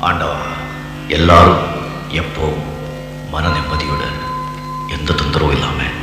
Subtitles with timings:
[0.00, 0.42] ஆண்டவா
[1.08, 1.64] எல்லாரும்
[2.14, 2.48] எப்போ
[3.32, 4.18] மன நிம்மதியுடன்
[4.90, 5.96] எந்த தொந்தரவும் இல்லாமல்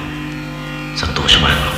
[0.96, 1.76] சந்தோஷமாக இருக்கும்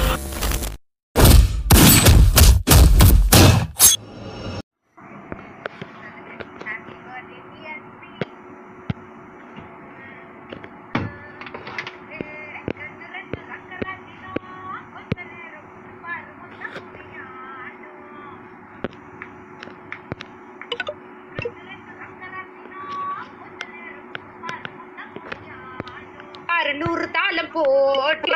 [26.58, 28.36] அறுநூறு தாளம் போட்டு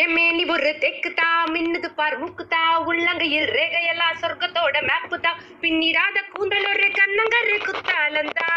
[0.00, 7.56] என் மேனி ஒரு தெக்குதா மின்னுது பார் முக்குதா உள்ளங்கையில் ரேகையெல்லாம் சொர்க்கத்தோட மேப்புதா பின்னிடாத கூந்தல் ஒரு கண்ணங்கரு
[7.60, 8.50] குத்தாலந்தா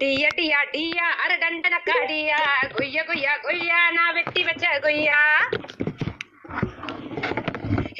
[0.00, 2.40] டியா டியா டியா அரடண்டன காடியா
[2.74, 5.20] கொய்யா கொய்யா கொய்யா நான் வெட்டி வச்ச கொய்யா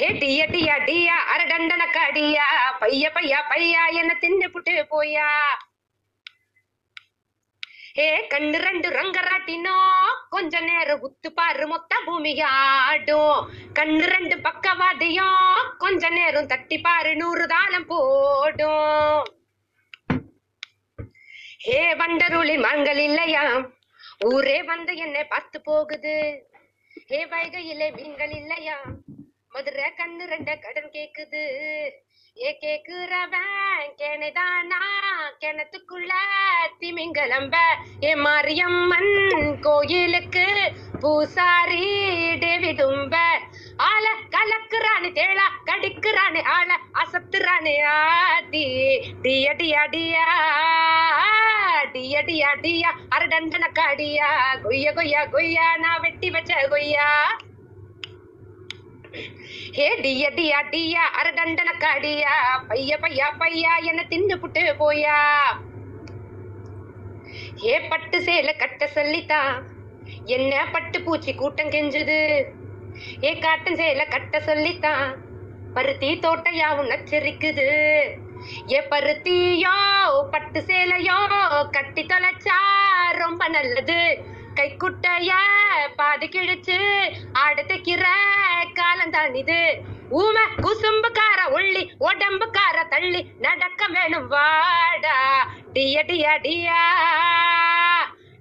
[0.00, 2.48] ஏ டியா டியா டியா அரடண்டன காடியா
[2.80, 5.28] பைய பையா பையா என்ன தின்னு புட்டு போயா
[7.96, 9.74] ஏ கண்ணு ரெண்டு ரங்கராட்டினோ
[10.30, 11.66] கொஞ்ச நேரம் உத்து பாரு
[12.34, 13.40] விளையாடும்.
[13.78, 15.42] கண்ணு ரெண்டு பக்கவாதியும்
[15.82, 19.22] கொஞ்ச நேரம் தட்டி பாரு நூறு தாளம் போடும்.
[21.66, 23.44] ஹே வண்டருளி மங்கள் இல்லையா
[24.30, 26.16] ஊரே வந்து என்னை பார்த்து போகுது.
[27.10, 28.78] ஹே வைகையிலே மீன்கள் இல்லையா?
[29.54, 31.44] மதுரை கண்ணு ரெண்ட கடன் கேக்குது.
[32.36, 34.78] ஏ கேக்குறவன் கெனதானா
[35.42, 36.12] கிணத்துக்குள்ள
[36.80, 37.54] திமிங்கலம்ப.
[38.04, 39.12] ஏ மாரியம்மன்
[39.60, 40.46] கோயிலுக்கு
[41.00, 41.84] பூசாரி
[42.42, 43.14] டேவிடும்ப
[43.90, 44.04] ஆள
[44.34, 46.70] கலக்குறானு தேளா கடிக்கிறானு ஆள
[47.02, 48.66] அசத்துறானு ஆதி
[49.24, 50.26] டிய டியா டியா
[52.64, 52.84] டிய
[53.16, 54.28] அரடண்டன காடியா
[54.66, 57.08] கொய்யா கொய்யா கொய்யா நான் வெட்டி வச்ச கொய்யா.
[59.76, 62.32] ஹே டியா டியா டியா அரடண்டன காடியா
[62.68, 65.18] பைய பையா பையா என்ன தின்னு புட்டு போயா.
[67.66, 69.52] ஏ பட்டு சேல கட்ட சொல்லித்தான்.
[70.36, 72.18] என்ன பட்டு பூச்சி கூட்டம் கெஞ்சுது.
[73.28, 75.06] ஏ காட்டன் சேல கட்ட சொல்லித்தான்.
[75.76, 77.70] பருத்தி தோட்டையாவும் நச்சரிக்குது
[78.72, 79.76] ஏ பருத்தியோ
[80.34, 81.18] பட்டு சேலையோ
[81.76, 82.60] கட்டி தொலைச்சா
[83.22, 84.00] ரொம்ப நல்லது.
[84.54, 85.32] கைக்குட்டைய
[85.96, 86.78] பாதி கிழிச்சு
[87.32, 88.04] ஆடு தைக்கிற
[88.74, 95.48] காலம் தானிது ஊம குசும்புக்கார உள்ளி உடம்புக்கார தள்ளி நடக்க வேணும் வாடா.
[95.72, 96.80] டிய டிய டியா.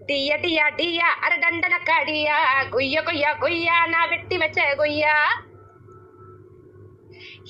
[0.05, 0.65] டிய டிய டியா.
[0.75, 2.63] டியா அரடண்டன கடியா.
[2.63, 3.85] கொய்யா கொய்யா கொய்யா.
[3.85, 5.43] நான் வெட்டி வச்ச கொய்யா.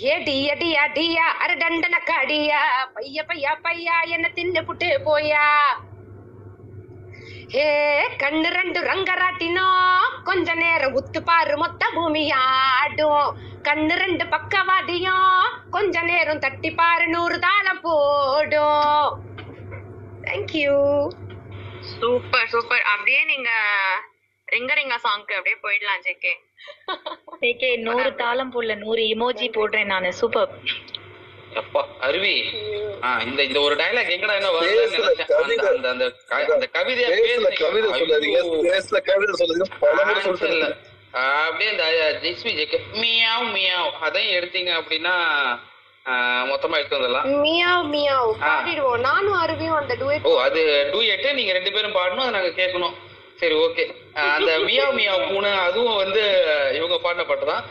[0.03, 1.25] ஏ டிய டியா டியா.
[1.45, 2.85] அரடண்டன கடியா.
[2.94, 4.01] பைய பையா பையா.
[4.06, 5.47] என்ன தின்னு புட்டு போயா.
[7.62, 7.66] ஏ
[8.22, 9.66] கண்ணு ரெண்டு ரங்கராட்டினோ?
[10.28, 13.28] கொஞ்ச நேரம் உத்து பாரு மொத்த பூமி ஆடும்.
[13.68, 15.36] கண்ணு ரெண்டு பக்கவாதியும்
[15.75, 19.09] கொஞ்ச நேரம் தட்டி பாரு நூறு தாளம் போடும்.
[20.25, 20.75] தேங்க்யூ
[21.94, 23.52] சூப்பர் சூப்பர் அப்படியே நீங்க
[24.47, 26.34] ரிங்க ரிங்கா சாங்க்கு அப்படியே போயிடலாம் ஜேகே
[27.50, 30.09] ஏகே நூறு தாளம் போடல நூறு இமோஜி போடுறேன் நானு.
[30.22, 30.52] சூப்பர்
[31.62, 32.34] அப்பா அருவி.
[33.06, 34.50] ஆ இந்த இந்த ஒரு டயலாக் எங்கடா என்ன
[35.31, 35.58] கவிதை.
[35.58, 36.06] அந்த அந்த அந்த
[36.56, 38.40] அந்த கவிதையா பேசல கவிதை சொல்லாதீங்க.
[38.41, 38.58] ஐயோ.
[38.68, 39.68] பேசல கவிதை சொல்லாதீங்க.
[39.84, 40.22] பலமுறை
[41.46, 41.86] அப்படியே இந்த
[42.24, 43.92] ஜெக்ஸ்பி ஜெக்கு மியாவ் மியாவ்.
[44.08, 45.16] அதையும் எடுத்தீங்க அப்படின்னா
[46.52, 47.28] மொத்தமா எடுத்து வந்துடலாம்.
[47.44, 48.31] Meow meow.
[48.46, 49.02] பாடிடுவோம்.
[49.08, 50.62] நானும் அருவியும் அந்த டுவெட் ஓ அது
[50.94, 52.96] டூயட்டு நீங்க ரெண்டு பேரும் பாடணும் அதை நாங்க கேட்கணும்.
[53.42, 53.84] சரி ஓகே.
[54.36, 56.24] அந்த மியாவ் மியாவ் பூனை அதுவும் வந்து
[56.80, 57.63] இவங்க பாடின பாட்டு தான்.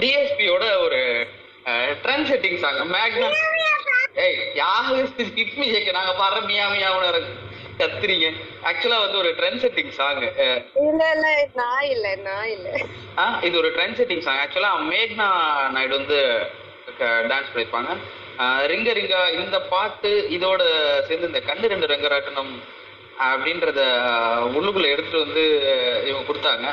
[0.00, 1.00] டிஎஸ்பியோட ஒரு
[2.02, 3.28] ட்ரெண்ட் செட்டிங் சாங் மேக்னா
[4.24, 4.96] ஏய் யாரு
[5.36, 7.22] ஹிட்மி ஜேக்கு நாங்க பாடுற மியா மியாவுன்னு
[7.78, 8.26] கத்துறீங்க
[8.68, 10.20] ஆக்சுவலா வந்து ஒரு ட்ரெண்ட் செட்டிங் சாங்
[10.82, 12.68] இல்ல இல்ல நான் இல்ல நான் இல்ல.
[13.18, 15.28] ஆ இது ஒரு ட்ரெண்ட் செட்டிங் சாங் ஆக்சுவலா மேக்னா
[15.72, 16.18] நாயுடு வந்து
[17.30, 17.90] டான்ஸ் பண்ணியிருப்பாங்க
[18.38, 20.62] ஆ, ரிங்க ரிங்கா இந்த பாட்டு இதோட
[21.06, 22.54] சேர்ந்து இந்த கண்ணு ரெண்டு ரங்கராட்டனம்
[23.26, 23.80] அப்படின்றத
[24.54, 25.44] உள்ளுக்குள்ள எடுத்துட்டு வந்து
[26.06, 26.66] இவங்க கொடுத்தாங்க.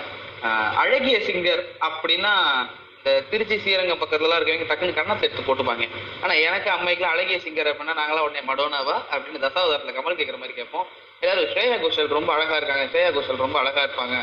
[0.76, 2.32] அழகிய சிங்கர் அப்படின்னா
[3.04, 5.86] திருச்சி ஸ்ரீரங்கம் பக்கத்துலலாம் இருக்கவங்க டக்குன்னு கண்ணத்தை எடுத்து போட்டுப்பாங்க.
[6.22, 10.88] ஆனா எனக்கு அம்மைக்குலாம் அழகிய சிங்கர் அப்படின்னா நாங்களாம் உடனே மடோனாவா அப்படின்னு தசாவதாரத்துல கமல் கேட்குற மாதிரி கேட்போம்.
[11.20, 14.16] எல்லாரும் ஸ்ரேயா கோஷல் ரொம்ப அழகா இருக்காங்க ஸ்ரேயா கோஷல் ரொம்ப அழகா இருப்பாங்க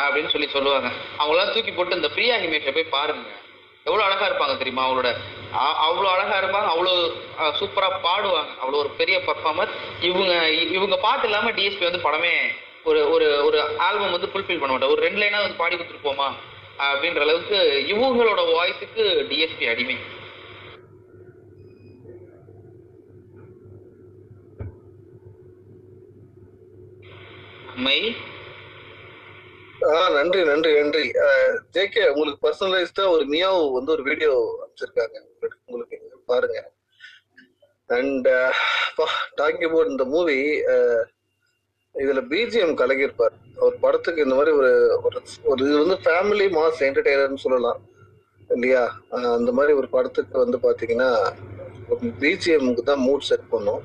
[0.00, 0.88] அப்படின்னு சொல்லி சொல்லுவாங்க.
[1.18, 3.28] அவங்களாம் தூக்கி போட்டு இந்த பிரியா ஹிமேஷை போய் பாருங்க.
[3.84, 5.10] எவ்வளவு அழகா இருப்பாங்க தெரியுமா அவங்களோட?
[5.52, 6.96] அவ்வளோ அவ்வளவு அழகா இருப்பாங்க அவ்வளவு
[7.38, 8.50] சூப்பராக சூப்பரா பாடுவாங்க.
[8.54, 12.32] அவ்வளவு ஒரு பெரிய பர்ஃபார்மர் இவங்க இ- இவங்க பாட்டு இல்லாம டிஎஸ்பி வந்து படமே
[12.84, 16.28] ஒரு ஒரு ஒரு ஆல்பம் வந்து ஃபுல்ஃபில் பண்ண மாட்டோம் ஒரு ரெண்டு லைனா வந்து பாடி கொடுத்துருப்போமா
[16.88, 17.58] அப்படின்ற அளவுக்கு
[17.92, 19.96] இவங்களோட வாய்ஸுக்கு டிஎஸ்பி அடிமை.
[27.74, 27.98] அம்மை?
[29.90, 31.04] ஆ நன்றி நன்றி நன்றி.
[31.76, 34.32] ஜேகே உங்களுக்கு பர்சனலைஸ்டா ஒரு மியாவ் வந்து ஒரு வீடியோ
[34.64, 35.16] அமைச்சிருக்காங்க
[35.66, 35.98] உங்களுக்கு
[36.32, 36.58] பாருங்க.
[37.98, 38.28] அண்ட்
[39.40, 40.38] டாக்கிங் அபவுட் இந்த மூவி
[41.94, 43.34] இதுல பிஜிஎம் கலகியிருப்பார்
[43.66, 44.70] ஒரு படத்துக்கு இந்த மாதிரி ஒரு
[45.50, 47.80] ஒரு இது வந்து ஃபேமிலி மாஸ் என்டர்டெய்னர்னு சொல்லலாம்.
[48.54, 48.82] இல்லையா?
[49.38, 51.10] அந்த மாதிரி ஒரு படத்துக்கு வந்து பாத்தீங்கன்னா
[52.22, 53.82] பிஜிஎம்க்கு தான் மூட் செட் பண்ணும்.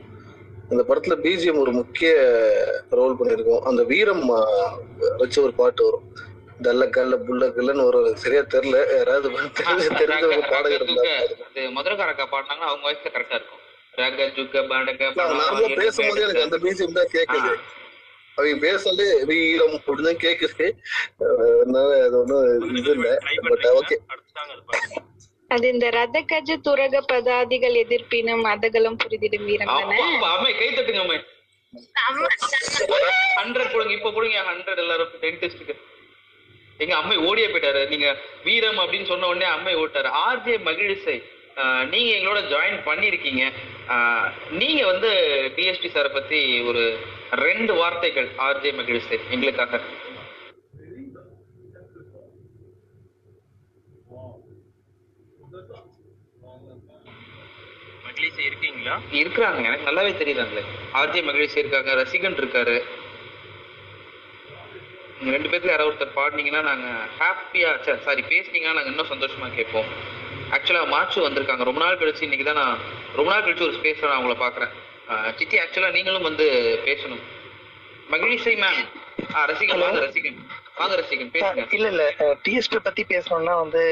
[0.71, 2.11] அந்த படத்துல பிஜிஎம் ஒரு முக்கிய
[2.99, 3.63] ரோல் பண்ணியிருக்கோம்.
[3.69, 4.23] அந்த வீரம்
[5.21, 6.07] வச்சு ஒரு பாட்டு வரும்.
[6.65, 8.77] டல்ல கல்ல புல்ல கல்லன்னு ஒரு சரியா தெரியல.
[8.97, 9.29] யாராவது
[9.59, 10.85] தெரிஞ்ச தெரிஞ்ச ஒரு பாடகர்
[11.77, 13.61] மதுரக்காரக்கா பாடினாங்கன்னா அவங்க வாய்ஸ் கரெக்டா இருக்கும்.
[14.01, 17.51] ரக ஜுக்க படக நார்மலா பேசும்போது எனக்கு அந்த பிஜிஎம் தான் கேக்குது.
[18.37, 20.67] அவங்க பேசலே வீரம் அப்படின்னு கேக்குது
[21.53, 22.47] அதனால அது ஒன்றும்
[22.79, 23.13] இது இல்லை
[23.49, 23.97] பட் ஓகே
[25.51, 29.97] அது இந்த ரத கஜ துரக பதாதிகள் எதிர்ப்பினும் அதகலம் புரிதிடும் வீரம் தானே?
[30.29, 31.19] அம்மை கை தட்டுங்க அம்மை.
[33.37, 35.75] ஹண்ட்ரட் கொடுங்க இப்ப கொடுங்க ஹண்ட்ரட் எல்லாரும் டென்டிஸ்டுக்கு
[36.79, 37.81] எங்க அம்மை ஓடியே போயிட்டாரு.
[37.89, 38.07] நீங்க
[38.43, 40.09] வீரம் அப்படின்னு சொன்ன உடனே அம்மை ஓட்டாரு.
[40.25, 41.15] ஆர்ஜே மகிழிசை.
[41.89, 43.51] நீங்க எங்களோட ஜாயின் பண்ணிருக்கீங்க.
[43.87, 45.09] ஆஹ் நீங்க வந்து
[45.55, 46.99] டிஎஸ்டி சாரை பத்தி ஒரு
[47.31, 49.79] ரெண்டு வார்த்தைகள் ஆர்ஜே மகிழிசை எங்களுக்காக.
[58.03, 58.99] மகிழிசை இருக்கீங்களா?
[59.11, 60.63] இருக்கிறாங்க எனக்கு நல்லாவே தெரியுதாங்களே.
[60.93, 62.83] ஆர்ஜே மகிழிசை இருக்காங்க ரசிகன் இருக்காரு.
[65.23, 70.14] ரெண்டு பேர்த்துல யாராவது ஒருத்தர் பாடினீங்கன்னா நாங்க ஹாப்பியா சாரி பேசுனீங்கன்னா நாங்க இன்னும் சந்தோஷமா கேட்போம்.
[70.51, 71.63] ஆக்சுவலா மார்ச் வந்திருக்காங்க.
[71.63, 72.79] ரொம்ப நாள் கழிச்சு இன்னைக்கு தான் நான்
[73.15, 74.73] ரொம்ப நாள் கழிச்சு ஒரு ஸ்பேஸ்ல நான் உங்களை பாக்குறேன்
[75.09, 76.45] ஆஹ் சித்தி ஆக்சுவலா நீங்களும் வந்து
[76.85, 77.23] பேசணும்.
[78.11, 78.79] மகிழிசை மேம்
[79.49, 80.37] ரசிகன் வாங்க ரசிகன்.
[80.75, 81.63] வாங்க ரசிகன் பேசுங்க.
[81.73, 82.03] இல்ல இல்ல.
[82.43, 83.83] டிஎஸ்பி பத்தி பேசணும்னா வந்து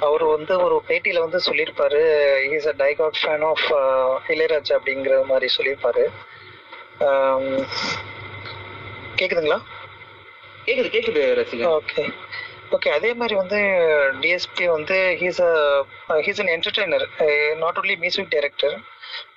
[0.00, 2.02] அவர் வந்து ஒரு பேட்டியில வந்து சொல்லியிருப்பாரு.
[2.56, 3.66] Is a diehard fan of
[4.28, 6.04] Ilaiyaraaja அப்படிங்கிற மாதிரி சொல்லியிருப்பாரு.
[9.16, 9.58] கேக்குதுங்களா?
[10.66, 11.72] கேக்குது கேக்குது ரசிகன்.
[11.72, 12.04] ஓகே
[12.72, 13.58] ஓகே அதே மாதிரி வந்து
[14.20, 15.52] டிஎஸ்பி வந்து he's a
[16.20, 17.04] he's an entertainer
[17.58, 18.74] not only music director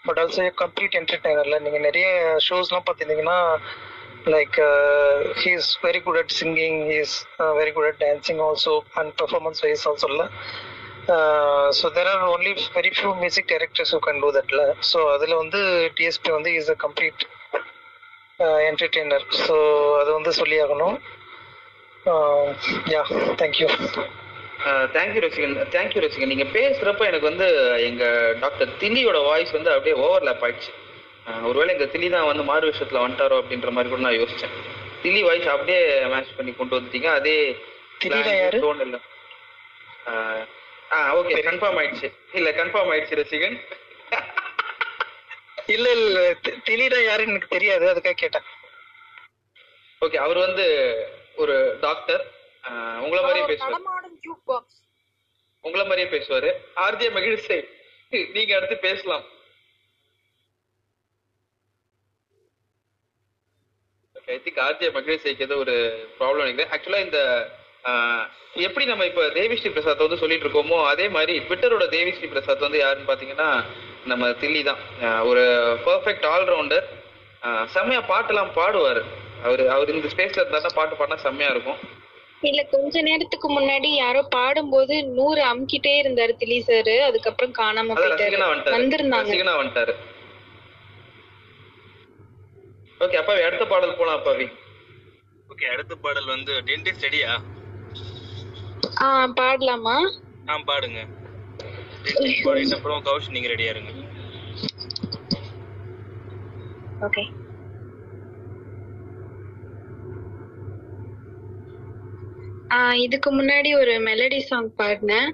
[0.08, 2.08] but also complete என்டர்டைனர்ல நீங்க நிறைய
[2.48, 3.40] ஷோஸ்லாம் பார்த்துருந்தீங்கன்னா
[4.26, 4.58] like
[5.42, 7.18] he is very good at singing he is
[7.60, 10.28] very good at dancing also and performance wise also இல்லை
[11.72, 15.60] so there are only very few music directors who can do தட்ல so அதில் வந்து
[16.00, 17.24] DSP வந்து is a complete
[18.70, 19.56] entertainer so
[20.02, 20.98] அது வந்து சொல்லி ஆகணும்
[22.08, 23.02] yeah
[23.42, 23.68] thank you
[24.94, 27.48] thank you ரசிகன் தேங்க்யூ ரசிகன் நீங்க பேசுறப்ப எனக்கு வந்து
[27.82, 28.04] எங்க
[28.40, 30.72] டாக்டர் தில்லியோட வாய்ஸ் வந்து அப்படியே ஓவர்லேப் ஆயிடுச்சு.
[31.28, 34.54] அஹ் ஒருவேளை எங்க தில்லி தான் வந்து மாறு விஷயத்துல வந்துட்டாரோ அப்படின்ற மாதிரி கூட நான் யோசிச்சேன்.
[35.04, 37.06] தில்லி வாய்ஸ் அப்படியே மேட்ச் பண்ணி கொண்டு வந்துட்டீங்க.
[37.06, 37.58] அதே?
[38.62, 39.00] டோன் இல்ல.
[40.92, 42.12] ஆ ஓகே கன்ஃபார்ம் ஆயிடுச்சு.
[42.34, 43.62] இல்ல கன்ஃபார்ம் ஆயிடுச்சு ரசிகன்
[45.68, 47.94] இல்ல இல்ல தெ- தெளிடா யாருன்னு எனக்கு தெரியாது.
[47.94, 48.42] அதுக்காக கேட்டேன்.
[50.06, 50.66] ஓகே அவர் வந்து
[51.44, 51.56] ஒரு
[51.86, 52.24] டாக்டர்
[53.06, 53.74] உங்கள மாதிரியே பேசுவார்.
[55.64, 56.50] உங்கள மாதிரியே பேசுவாரு.
[56.86, 57.58] ஆர்ஜே மகிழ்ச்சி
[58.36, 59.26] நீங்க அடுத்து பேசலாம்.
[64.36, 65.76] ஐ திங்க் ஆர்ஜே மகிழ்ச்சிக்கு ஏதோ ஒரு
[66.18, 66.72] ப்ராப்ளம் நினைக்கிறேன்.
[66.76, 67.20] ஆக்சுவலா இந்த
[68.68, 73.10] எப்படி நம்ம இப்ப தேவிஸ்ரீ பிரசாத் வந்து சொல்லிட்டு இருக்கோமோ அதே மாதிரி ட்விட்டரோட தேவிஸ்ரீ பிரசாத் வந்து யாருன்னு
[73.12, 73.50] பாத்தீங்கன்னா
[74.12, 74.82] நம்ம தில்லி தான்.
[75.30, 75.44] ஒரு
[75.86, 76.86] பெர்ஃபெக்ட் ஆல்ரவுண்டர்
[77.76, 79.02] செம்மையா பாட்டெல்லாம் பாடுவாரு.
[79.44, 81.80] அவரு அவர் இந்த ஸ்பேஸ்ல இருந்தா பாட்டு பாடினா செம்மையா இருக்கும்.
[82.44, 86.94] இல்ல கொஞ்ச நேரத்துக்கு முன்னாடி யாரோ பாடும்போது நூறு அமுக்கிட்டே இருந்தாரு திலி சார்.
[87.08, 88.38] அதுக்கப்புறம் காணாம போயிட்டாரு.
[88.76, 89.34] வந்திருந்தாங்க.
[89.62, 89.96] வந்துட்டாரு.
[93.02, 94.46] ஓகே அப்பாவி அடுத்த பாடல் போலாம் அப்பாவி
[95.50, 97.32] ஓகே அடுத்த பாடல் வந்து டென்டிஸ்ட் ரெடியா
[99.02, 99.96] ஆ பாடலாமா?
[100.50, 101.00] ஆ பாடுங்க.
[102.06, 103.92] டென்டிஸ்ட் பாடிட்ட அப்புறம் கௌஷ் நீங்க ரெடியா இருங்க.
[107.02, 107.24] ஓகே
[112.96, 115.30] இதுக்கு முன்னாடி ஒரு மெலடி சாங் பாடினேன்.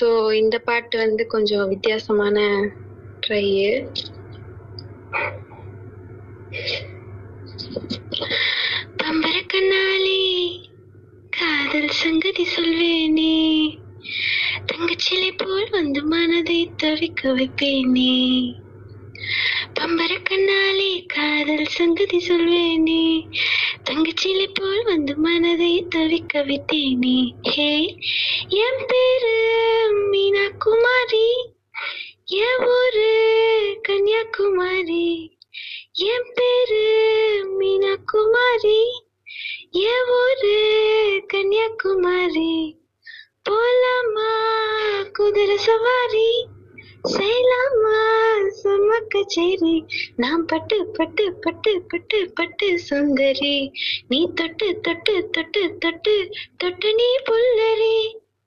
[0.00, 2.38] ஸோ இந்த பாட்டு வந்து கொஞ்சம் வித்தியாசமான
[3.26, 3.46] ட்ரை
[9.02, 10.22] பம்பரக்கண்ணாலே
[11.30, 13.36] காதல் சங்கதி சொல்வேனே.
[14.66, 18.16] தங்கச்சிலை போல் வந்து மனதை தவிக்க வைப்பேனே.
[19.80, 23.28] பம்பர கண்ணாலே காதல் சங்கதி சொல்வேனே.
[23.90, 27.18] தங்கச்சிலை போல் வந்து மனதை தவிக்க விட்டேனே.
[27.42, 27.96] ஹே
[28.48, 29.34] என் பேரு
[30.12, 31.30] மீனா குமாரி
[32.24, 33.08] என் ஊரு
[33.88, 35.36] கன்னியாகுமாரி.
[35.92, 36.84] என் பேரு
[37.60, 38.82] மீனா குமாரி
[39.70, 40.56] என் ஊரு
[41.34, 42.54] கன்னியாகுமாரி.
[43.50, 44.32] போலாமா
[45.12, 46.46] குதிரை சவாரி.
[47.04, 48.00] செய்யலாமா
[48.48, 49.72] சும்மா கச்சேரி
[50.16, 53.72] நான் பட்டு பட்டு பட்டு பட்டு பட்டு சுந்தரி.
[54.08, 56.14] நீ தொட்டு தொட்டு தொட்டு தொட்டு
[56.56, 57.96] தொட்டு நீ புல்லரி.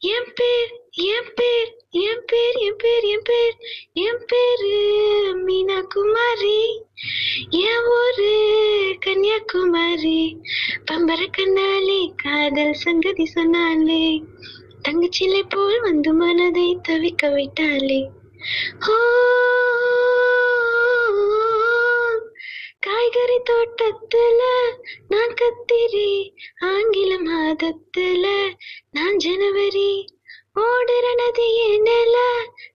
[0.02, 3.56] என் பேர் என் பேர் என் பேர் என் பேர் என் பேர்
[3.94, 4.74] என் பேரு
[5.46, 6.60] மீனா குமாரி
[7.50, 8.32] என் ஊரு
[9.00, 10.38] கன்னியாகுமரி.
[10.86, 14.04] பம்பர கண்ணாலே காதல் சங்கதி சொன்னாலே
[14.84, 18.02] தங்கச்சிலை போல் வந்து மனதை தவிக்க விட்டாளே
[22.80, 24.42] காய்கறி தோட்டத்துல
[25.08, 28.26] நான் கத்திரி ஆங்கில மாதத்துல
[28.92, 29.92] நான் ஜனவரி.
[30.56, 32.18] ஓடுற நதியே நில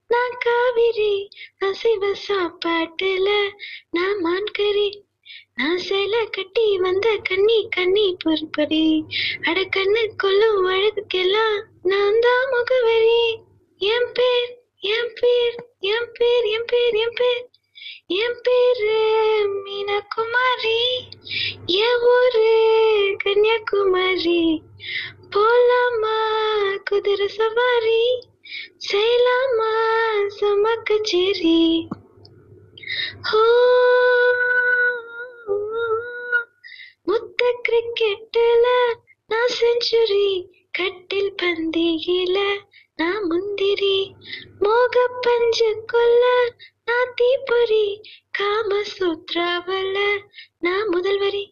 [0.07, 1.13] நான் காவிரி.
[1.59, 3.29] அசைவ சாப்பாட்டுல
[3.89, 4.89] நான் மான்கறி.
[5.55, 8.85] நான் சேலை கட்டி வந்த கண்ணி கண்ணி பொறுப்பறி
[9.41, 13.23] அட கண்ணு கொல்லும் அழகுக்கெல்லாம் நான் தான் முகவரி.
[13.81, 17.49] என் பேர் என் பேர் என் பேர் என் பேர் என் பேர்.
[18.07, 18.95] என் பேரு
[19.65, 20.81] மீனகுமாரி.
[21.65, 22.47] என் ஊரு
[23.23, 24.63] கன்னியாகுமரி.
[25.35, 26.17] போலாமா
[26.83, 28.03] குதிரை சவாரி.
[28.91, 29.73] செய்யலாமா
[30.27, 31.61] சம கச்சேரி
[37.07, 38.65] முத்த கிரிக்கெட்டுல
[39.27, 40.27] நான் செஞ்சுரி
[40.71, 42.37] கட்டில் பந்தியில
[43.01, 43.97] நான் முந்திரி
[44.59, 44.95] மோக
[45.27, 46.23] பஞ்சுக்குள்ள
[46.85, 47.85] நான் தீப்பொறி
[48.31, 49.97] காம சூத்ராவல்ல
[50.59, 51.43] நான் முதல்வரி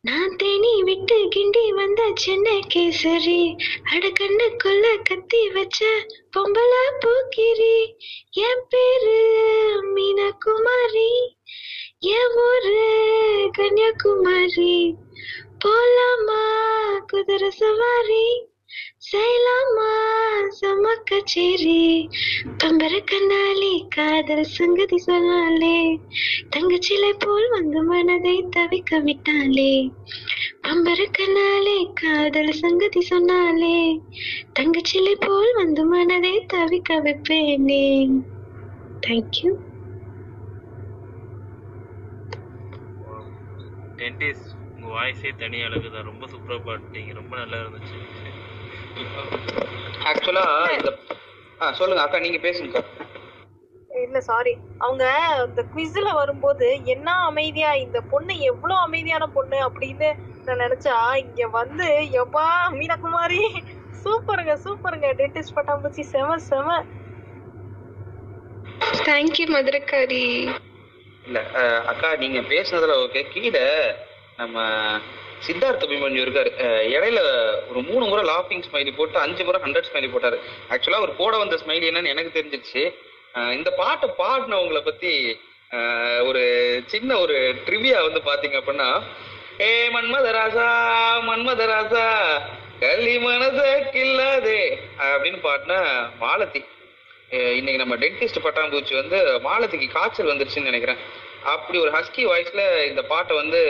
[0.00, 3.56] நான் தேனி விட்டு கிண்டி வந்த சென்னை கேசரி
[3.92, 5.84] அட கண்ணு கொல்ல கத்தி வச்ச
[6.36, 6.72] பொம்பள
[7.02, 7.76] பூக்கிரி.
[8.30, 9.16] என் பேரு
[9.94, 11.36] மீனா குமாரி
[11.98, 12.82] என் ஊரு
[13.58, 14.76] கன்னியாகுமரி.
[15.64, 16.42] போலாமா
[17.06, 18.26] குதிரை சவாரி?
[19.08, 19.90] செய்யலாமா
[20.58, 21.80] சமக்க சேரி
[22.60, 25.76] பம்பர கண்ணாலே காதல் சங்கதி சொன்னாலே
[26.54, 29.72] தங்கச்சிலை போல் வந்து மனதை தவிக்க விட்டாலே
[30.66, 33.76] பம்பர கண்ணாலே காதல் சங்கதி சொன்னாலே
[34.58, 37.84] தங்கச்சிலை போல் வந்து மனதை தவிக்க வைப்பேனே
[39.06, 39.52] தேங்க்யூ
[43.98, 47.98] டென்டிஸ் உங்க வாய்ஸே தனி அழகு தான் ரொம்ப சூப்பரா பாட்டீங்க ரொம்ப நல்லா இருந்துச்சு.
[50.10, 50.90] ஆக்சுவலா இந்த
[51.60, 52.78] ஆ சொல்லுங்க அக்கா நீங்க பேசுங்க
[53.90, 55.04] இல்ல சாரி அவங்க
[55.44, 60.08] இந்த குவிஸ்ல வரும்போது என்ன அமைதியா இந்த பொண்ணு எவ்வளவு அமைதியான பொண்ணு அப்படின்னு
[60.46, 61.86] நான் நினைச்சா இங்க வந்து
[62.20, 63.42] எப்பா மீனகுமாரி.
[64.02, 65.08] சூப்பருங்க சூப்பருங்க.
[65.18, 66.68] டென்டிஸ்ட் பட்டாம்பூச்சி செம செம.
[69.06, 70.24] தேங்க்யூ மதுரக்காரி.
[71.24, 73.66] இல்ல அஹ், அக்கா நீங்க பேசுனதுல ஓகே கீழே
[74.38, 74.56] நம்ம
[75.46, 76.50] சித்தார்த்த அபிமன்யு இருக்காரு.
[76.94, 77.20] இடையில
[77.70, 80.38] ஒரு மூணு முறை லாஃபிங் ஸ்மைலி போட்டு அஞ்சு முறை ஹண்ட்ரட் ஸ்மைலி போட்டாரு.
[80.72, 82.82] ஆக்சுவலா அவர் போட வந்த ஸ்மைலி என்னன்னு எனக்கு தெரிஞ்சிருச்சு.
[83.58, 85.12] இந்த பாட்டை பாடினவங்கள பத்தி
[86.28, 86.42] ஒரு
[86.92, 87.36] சின்ன ஒரு
[87.66, 88.90] ட்ரிவியா வந்து பாத்தீங்க அப்படின்னா
[89.60, 90.68] ஏ மன்மதராசா
[91.28, 92.04] மன்மதராசா
[92.82, 93.58] கள்ளி மனச
[93.94, 94.60] கில்லாதே
[95.08, 95.74] அப்படின்னு பாடின
[96.22, 96.62] மாலதி.
[97.58, 101.00] இன்னைக்கு நம்ம டென்டிஸ்ட் பட்டாம்பூச்சி வந்து மாலதிக்கு காய்ச்சல் வந்துருச்சுன்னு நினைக்கிறேன்.
[101.54, 103.62] அப்படி ஒரு ஹஸ்கி வாய்ஸ்ல இந்த பாட்டை வந்து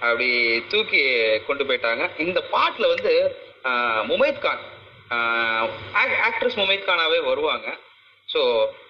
[0.00, 0.28] அப்படி
[0.68, 1.00] தூக்கி
[1.46, 2.04] கொண்டு போயிட்டாங்க.
[2.18, 3.12] இந்த பாட்டில் வந்து
[3.64, 4.62] ஆஹ், முமைத் கான்
[6.26, 7.68] ஆக்ட்ரஸ் முமைத் கானாவே வருவாங்க.
[8.28, 8.40] ஸோ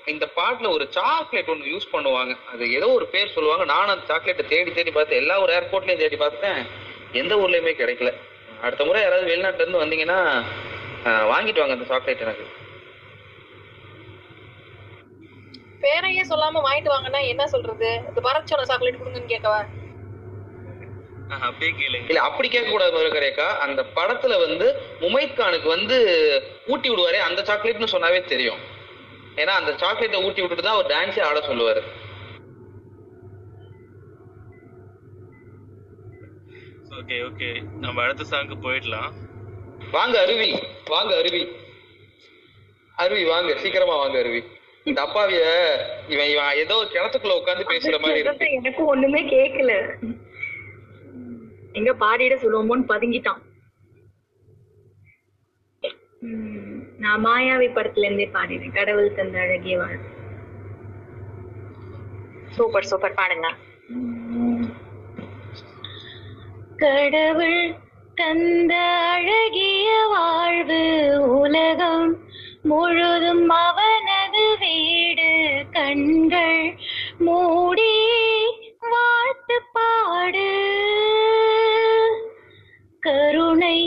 [0.07, 2.33] இந்த பாட்டுல ஒரு சாக்லேட் ஒன்று யூஸ் பண்ணுவாங்க.
[2.52, 3.64] அது ஏதோ ஒரு பேர் சொல்லுவாங்க.
[3.67, 6.61] நானும் அந்த சாக்லேட்டை தேடி தேடி பார்த்தேன் எல்லா ஒரு ஏர்போர்ட்லையும் தேடி பார்த்தேன்.
[7.12, 8.11] எந்த ஊர்லேயுமே கிடைக்கல.
[8.62, 10.19] அடுத்த முறை யாராவது வெளிநாட்டுல இருந்து வந்தீங்கன்னா
[11.05, 12.47] ஆஹ், வாங்கிட்டு வாங்க அந்த சாக்லேட் எனக்கு.
[15.83, 17.88] பேரையே சொல்லாம வாங்கிட்டு வாங்கன்னா என்ன சொல்றது?
[18.09, 19.61] இந்த பரத் சொன்ன சாக்லேட் கொடுங்கன்னு கேட்கவா?
[21.31, 22.07] அப்படியே கேளுங்க.
[22.07, 25.99] இல்ல அப்படி கேட்க கூடாது மதுரகரேக்கா அந்த படத்துல வந்து முமைத் கானுக்கு வந்து
[26.67, 28.59] ஊட்டி விடுவாரே அந்த சாக்லேட்னு சொன்னாவே தெரியும்.
[29.35, 31.83] ஏன்னா அந்த சாக்லேட்டை ஊட்டி விட்டுட்டு தான் அவர் டான்ஸே ஆட சொல்லுவாரு.
[36.91, 39.13] ஓகே ஓகே நம்ம அடுத்த சாங்க்கு போயிடலாம்.
[39.91, 40.63] வாங்க அருவி.
[40.85, 41.53] வாங்க அருவி.
[42.97, 43.59] அருவி வாங்க.
[43.59, 44.45] சீக்கிரமா வாங்க அருவி.
[44.85, 45.41] இந்த அப்பாவிய
[46.09, 48.51] இவன் இவன் ஏதோ கிணத்துக்குள்ள உட்காந்து பேசுற மாதிரி இருக்கு.
[48.51, 49.95] எனக்கும் ஒண்ணுமே கேக்கல.
[51.79, 53.43] எங்க பாடிட சொல்லுவோமோன்னு பதுங்கிட்டான்.
[57.03, 58.77] நான் மாயாவி படத்துல இருந்தே பாடினேன்.
[58.79, 60.00] கடவுள் தந்த அழகிய வாழ்
[62.57, 63.49] சூப்பர் சூப்பர் பாடுங்க.
[66.83, 67.62] கடவுள்
[68.21, 68.75] தந்த
[69.15, 70.83] அழகிய வாழ்வு
[71.41, 72.11] உலகம்
[72.71, 75.31] முழுதும் அவனது வீடு
[75.77, 76.62] கண்கள்
[77.27, 77.95] மூடி
[78.95, 80.49] வாழ்த்து பாடு.
[83.02, 83.78] கருணை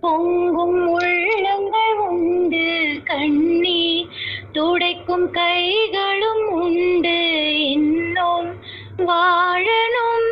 [0.00, 2.68] பொங்கும் உள்ளங்கள் உண்டு
[3.04, 4.12] கண்ணீர்
[4.52, 7.18] துடைக்கும் கைகளும் உண்டு
[7.72, 8.48] இன்னும்
[9.06, 10.23] வாழணும்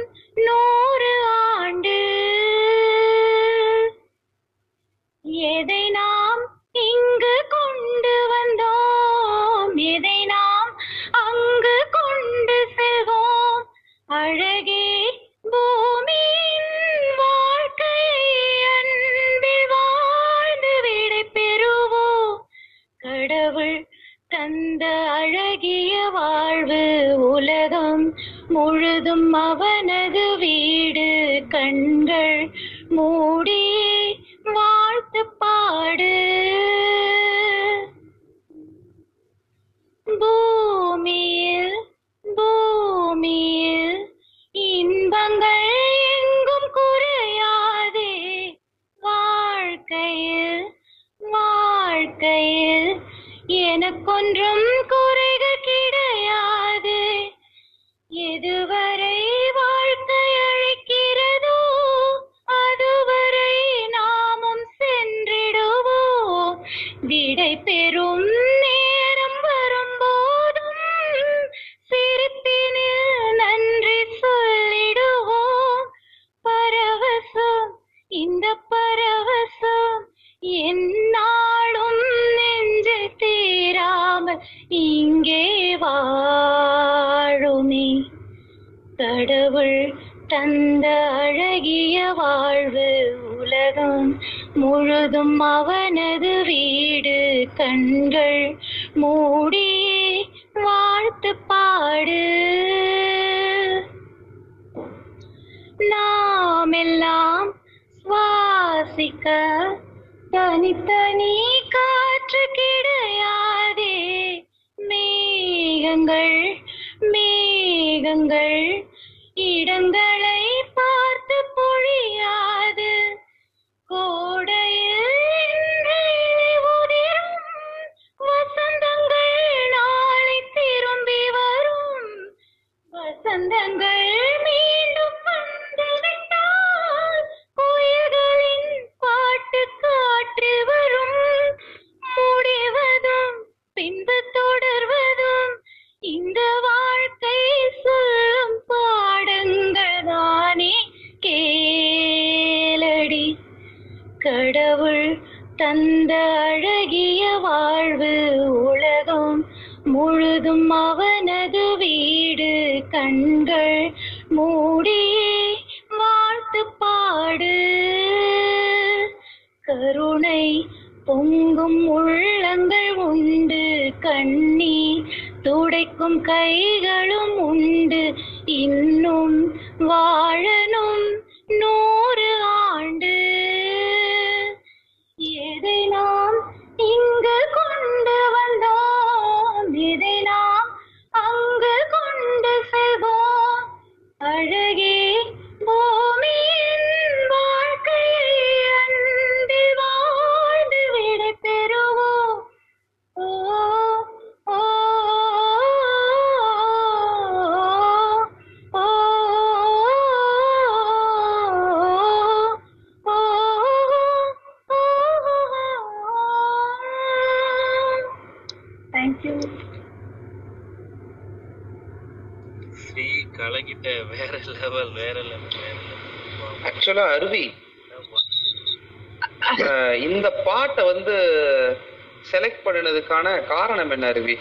[233.97, 234.37] என்ன அருவி?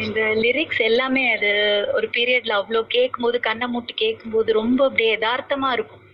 [0.00, 1.50] இந்த லிரிக்ஸ் எல்லாமே அது
[1.98, 6.04] ஒரு பீரியட்ல அவ்வளோ கேட்கும்போது கண்ணை மூட்டு கேட்கும்போது ரொம்ப அப்படியே யதார்த்தமா இருக்கும்.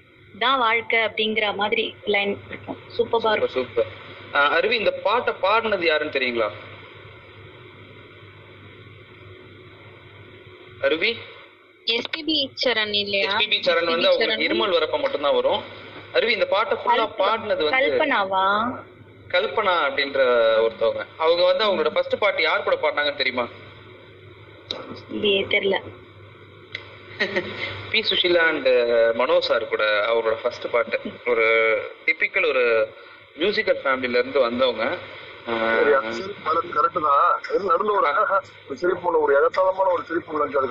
[0.43, 2.79] தான் வாழ்க்கை அப்படிங்கிற மாதிரி லைன் இருக்கும்.
[2.97, 3.57] சூப்பரா இருக்கும்.
[3.59, 3.91] சூப்பர்
[4.57, 6.49] அருவி இந்த பாட்டை பாடினது யாருன்னு தெரியுங்களா?
[10.87, 11.13] அருவி?
[11.97, 13.29] எஸ்பிபி சரண் இல்லையா?
[13.29, 15.63] எஸ்பிபி சரண் வந்து அவங்க இருமல் வரப்ப மட்டும்தான் வரும்.
[16.17, 18.47] அருவி இந்த பாட்டை ஃபுல்லா பாடினது வந்து கல்பனாவா?
[19.35, 20.21] கல்பனா அப்படின்ற
[20.59, 21.07] ஒருத்தவங்க.
[21.17, 23.49] அவங்க வந்து அவங்களோட ஃபர்ஸ்ட் பாட்டு யார் கூட பாடினாங்கன்னு தெரியுமா?
[25.51, 25.77] தெரியல.
[27.91, 28.05] P.
[28.11, 28.69] Sushila and
[29.15, 31.01] Mano sir கூட அவரோட ஃபர்ஸ்ட் பாட்டு.
[31.27, 31.47] ஒரு
[32.07, 32.89] டிபிக்கல் ஒரு
[33.39, 34.85] மியூசிக்கல் ஃபேமிலில இருந்து வந்தவங்க.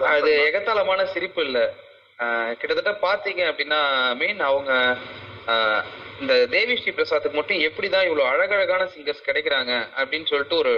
[0.01, 1.73] அது எகத்தாளமான சிரிப்பு இல்ல.
[2.19, 3.79] ஆஹ் கிட்டத்தட்ட பாத்தீங்க அப்படின்னா
[4.15, 4.97] மெயின் அவங்க
[5.47, 5.83] ஆஹ்
[6.21, 10.73] இந்த தேவி ஸ்ரீ பிரசாத்துக்கு மட்டும் எப்படிதான் இவ்வளவு அழகழகான சிங்கர்ஸ் கிடைக்கிறாங்க அப்படின்னு சொல்லிட்டு ஒரு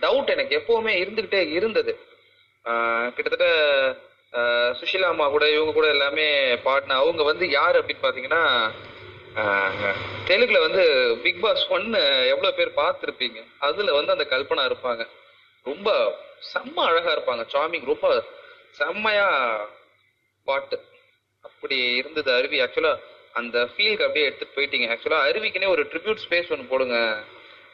[0.00, 1.92] டவுட் எனக்கு எப்பவுமே இருந்துகிட்டே இருந்தது.
[2.64, 3.48] ஆஹ் கிட்டத்தட்ட
[4.32, 6.26] ஆஹ் சுஷீலா அம்மா கூட இவங்க கூட எல்லாமே
[6.56, 8.42] பாடின அவங்க வந்து யார் அப்படின்னு பாத்தீங்கன்னா
[9.36, 9.94] ஆஹ்,
[10.26, 10.82] தெலுங்குல வந்து
[11.22, 13.44] பிக் பாஸ் ஒன்னு எவ்வளவு பேர் பார்த்துருப்பீங்க.
[13.58, 15.02] அதுல வந்து அந்த கல்பனா இருப்பாங்க.
[15.66, 15.88] ரொம்ப
[16.52, 17.46] செம்ம அழகா இருப்பாங்க.
[17.52, 18.24] சாமிங் ரொம்ப
[18.70, 19.28] செம்மையா
[20.48, 20.76] பாட்டு.
[21.44, 22.60] அப்படி இருந்தது அருவி.
[22.60, 22.92] ஆக்சுவலா
[23.32, 24.86] அந்த ஃபீலுக்கு அப்படியே எடுத்துட்டு போயிட்டீங்க.
[24.92, 27.24] ஆக்சுவலா அருவிக்குனே ஒரு ட்ரிபியூட் ஸ்பேஸ் ஒன்று போடுங்க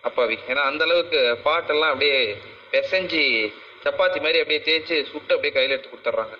[0.01, 0.39] அப்பாவி.
[0.49, 2.37] ஏன்னா அந்த அளவுக்கு பாட்டெல்லாம் அப்படியே
[2.73, 3.53] பிசைஞ்சு
[3.85, 6.37] சப்பாத்தி மாதிரி அப்படியே தேய்ச்சி சுட்டு அப்படியே கையில எடுத்து கொடுத்துட்றாங்க.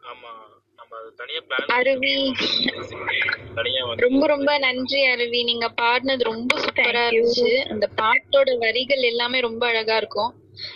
[0.00, 0.30] ஆமா
[0.78, 2.34] நம்ம அது தனியா பிளான் அருவி.
[3.54, 5.44] தனியா வந்து ரொம்ப ரொம்ப நன்றி அருவி.
[5.44, 7.56] நீங்க பாடினது ரொம்ப சூப்பரா இருந்துச்சு.
[7.68, 10.32] அந்த பாட்டோட வரிகள் எல்லாமே ரொம்ப அழகா இருக்கும்.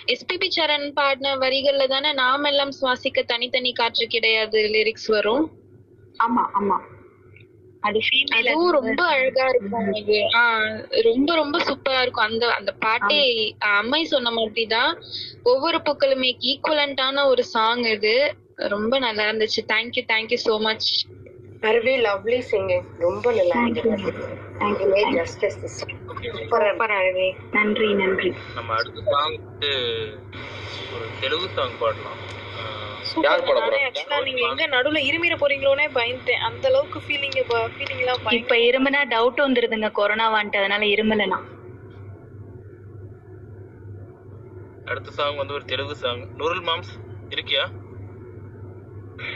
[0.06, 5.59] எஸ்பிபி சரண் பாடின வரிகள்ல தானே நாம் எல்லாம் சுவாசிக்க தனித்தனி காற்று கிடையாது லிரிக்ஸ் வரும்.
[6.20, 6.78] ஆமா ஆமா.
[8.36, 10.74] அதுவும் ரொம்ப அழகா இருக்கும் அது ஆஹ்
[11.06, 12.28] ரொம்ப ரொம்ப சூப்பரா இருக்கும்.
[12.28, 13.20] அந்த அந்த பாட்டே
[13.72, 14.92] அம்மை சொன்ன மாதிரி தான்
[15.44, 18.14] ஒவ்வொரு பூக்களுமே ஈக்குவலண்டான ஒரு சாங் இது.
[18.70, 19.60] ரொம்ப நல்லா இருந்துச்சு.
[19.72, 20.88] Thank you thank you so much
[21.62, 24.12] Aruvi lovely singing ரொம்ப நல்லா இருந்துச்சு.
[25.16, 27.28] ஜஸ்டிஸ் சூப்பர் சூப்பர் அருவி.
[27.52, 28.30] நன்றி நன்றி.
[28.54, 29.36] நம்ம அடுத்த சாங்
[30.94, 32.20] ஒரு தெலுங்கு சாங் பாடலாம்.
[33.24, 37.36] யார் பாட நானே ஆக்சுவலா நீங்க எங்க நடுவுல இருமிர போறீங்களோனே பயந்துட்டேன் அந்த அளவுக்கு ஃபீலிங்
[37.74, 39.90] ஃபீலிங் எல்லாம் இப்ப இருமுனா டவுட் வந்துருதுங்க.
[39.98, 41.46] கொரோனாவான்ட்டு அதனால இருமல நான்
[44.86, 46.92] அடுத்த சாங் வந்து ஒரு தெலுங்கு சாங் நூருல் மாம்ஸ்
[47.30, 47.64] இருக்கியா?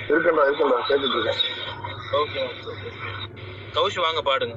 [0.08, 1.40] இருக்கேன்டா இருக்கேன்டா கேட்டுட்டு இருக்கேன்.
[2.12, 2.40] ஓகே
[3.74, 4.56] கௌஷ் வாங்க பாடுங்க.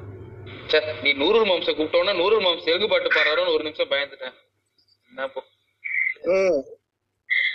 [0.68, 4.34] சே நீ நூறுல் மாம்ச கூப்பிட்டோன்னா நூறுல் மாம்ஸ் தெலுங்கு பாட்டு பாடுறாரோன்னு ஒரு நிமிஷம் பயந்துட்டேன்.
[5.10, 5.40] என்ன போ
[6.32, 6.60] ம்.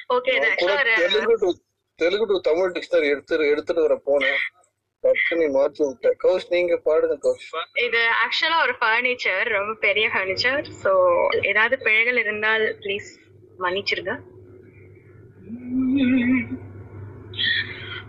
[0.09, 1.51] ஓகே இது நான் கூட ஆக்சுவலா ஒரு Telugu to
[1.99, 4.41] Telugu to Tamil dictionary எடுத்து எடுத்துட்டு வர போனேன்
[5.05, 7.49] டக்கு நீ மாத்தி விட்ட கௌஷ் நீங்க பாடுங்க கௌஷ்
[7.85, 10.93] இது ஆக்சுவலா ஒரு ஃபர்னிச்சர் ரொம்ப பெரிய ஃபர்னிச்சர் சோ
[11.45, 13.11] ஏதாவது பிழைகள் இருந்தால் ப்ளீஸ்
[13.59, 14.15] மன்னிச்சிருங்க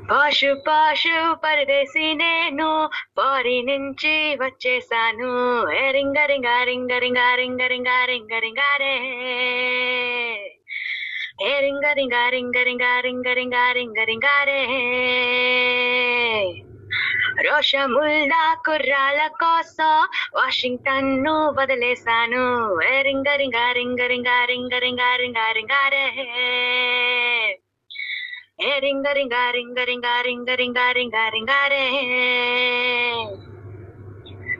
[0.10, 2.70] పాషు పాషు పరదేశి నేను
[3.18, 5.32] పారి నుంచి వచ్చేసాను
[5.76, 8.96] ఏ రింగ రింగ రింగ రింగ రింగ రింగ రింగ రింగ రే
[11.42, 14.60] ఏ రింగ రింగ రింగ రింగ రింగ రింగ రింగ రింగ రే
[17.46, 19.94] రోషముల్లా కుర్రాల కోసం
[20.34, 22.46] వాషింగ్టన్ ను వదిలేశాను
[22.88, 26.06] ఏ రింగ రింగ రింగ రింగ రింగ రింగ రింగ రింగ రే
[28.62, 31.84] ఏ రింగ రింగ రింగ రింగ రింగ రింగ రింగ రింగ రే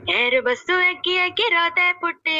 [0.09, 2.35] ఎర్ర బస్సు ఎక్కి ఎక్కి రోతే పుట్టి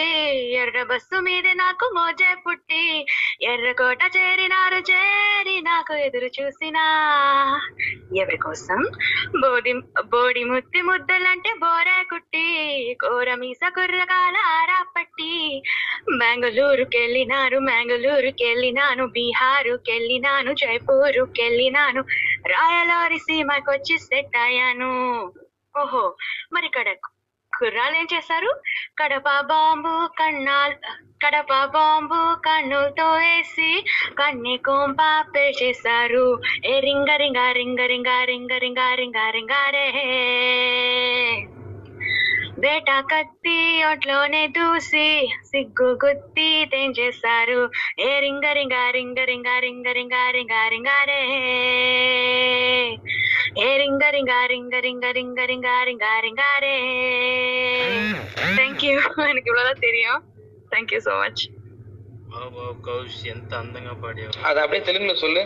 [0.53, 3.05] ఎర్ర బస్సు మీద నాకు మోజే పుట్టి
[3.41, 6.83] ఎర్రకోట చేరినారు చేరి నాకు ఎదురు చూసినా.
[8.17, 8.83] ఎవరి కోసం?
[9.41, 9.73] బోడి
[10.05, 12.45] బోడి ముత్తి ముద్దలంటే బోరే కుట్టి
[12.93, 15.63] కూర మీస కుర్రకాల ఆరా పట్టి.
[16.17, 17.59] బెంగళూరుకెళ్ళినాను
[18.29, 22.01] కెళ్ళినాను బీహారుకెళ్ళినాను జైపూరుకెళ్ళినాను
[22.47, 25.33] రాయలోరి సీమకొచ్చి సెట్ అయ్యాను.
[25.81, 26.15] ఓహో
[26.53, 27.14] మరి కడకు
[27.59, 28.51] కుర్రాలు ఏం చేశారు?
[28.97, 30.75] కడప బాంబు కన్నాల్
[31.23, 33.71] కడప బాంబు కన్నుతో వేసి
[34.17, 34.99] కన్ని కొంప
[35.61, 36.27] చేశారు
[36.65, 39.87] ఏ రింగ రింగ రింగ రింగ రింగ రింగ రింగ రింగ రే.
[42.62, 43.56] బేటా కత్తి
[43.88, 45.06] ఒంట్లోనే దూసి
[45.50, 47.60] సిగ్గు గుత్తి తెంచేశారు
[48.00, 51.20] ఏ రింగ రింగ రింగ రింగ రింగ రింగ రింగ రింగ రే
[53.60, 56.74] ఏ రింగ రింగ రింగ రింగ రింగ రింగ రింగ రింగ రే
[58.58, 58.92] தேங்க்யூ
[59.30, 60.20] எனக்கு இவ்வளவுதான் தெரியும்
[60.72, 61.44] thank you so much
[62.32, 65.44] wow wow Kaush ఎంత అందంగా పాడావు அதை அப்படியே தெலுங்குல சொல்லு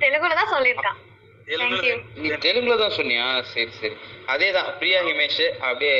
[0.00, 1.07] தெலுங்குல தான் சொல்லியிருக்கான் தேங்க்யூ
[1.49, 3.23] நீ தெலுங்குல தான் சொன்னியா?
[3.51, 3.95] சரி சரி.
[4.33, 5.95] அதே தான் பிரியா ஹிமேஷ் அப்படியே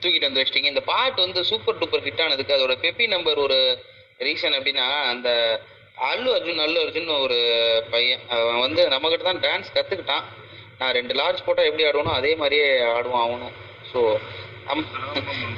[0.00, 0.70] தூக்கிட்டு வந்து வச்சிட்டீங்க.
[0.72, 3.58] இந்த பாட்டு வந்து சூப்பர் டூப்பர் ஹிட் ஆனதுக்கு அதோட பெப்பி நம்பர் ஒரு
[4.20, 5.28] ரீசன் அப்படின்னா அந்த
[6.08, 7.38] அல்லு அர்ஜுன் அல்லு அர்ஜுன் ஒரு
[7.92, 8.22] பையன்.
[8.34, 10.24] அவன் வந்து நம்மகிட்ட தான் டான்ஸ் கத்துக்கிட்டான்.
[10.80, 13.54] நான் ரெண்டு லார்ஜ் போட்டா எப்படி ஆடுவானோ அதே மாதிரியே ஆடுவான் அவனும்.
[13.90, 14.00] ஸோ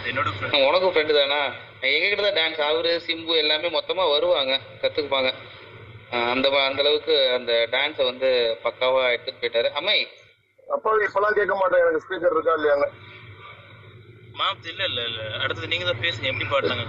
[0.06, 0.28] என்னோட
[0.66, 1.40] உனக்கும் ஃப்ரெண்டு தானா?
[1.88, 5.51] எங்ககிட்ட தான் டான்ஸ் அவரு சிம்பு எல்லாமே மொத்தமா வருவாங்க கத்துக்குப்பாங்க அஹ்
[6.32, 8.28] அந்த அந்த அளவுக்கு அந்த டான்ஸை வந்து
[8.64, 9.68] பக்காவா எடுத்துட்டு போயிட்டாரு.
[9.78, 9.98] அம்மை!
[10.66, 12.86] அப்பா இப்பெல்லாம் கேட்க மாட்டேன் எனக்கு ஸ்பீக்கர் இருக்கா இல்லையாங்க
[14.34, 15.22] மாம்ஸ் இல்ல இல்ல இல்ல.
[15.42, 16.28] அடுத்தது நீங்க தான் பேசுங்க.
[16.30, 16.84] எப்படி பாடுறாங்க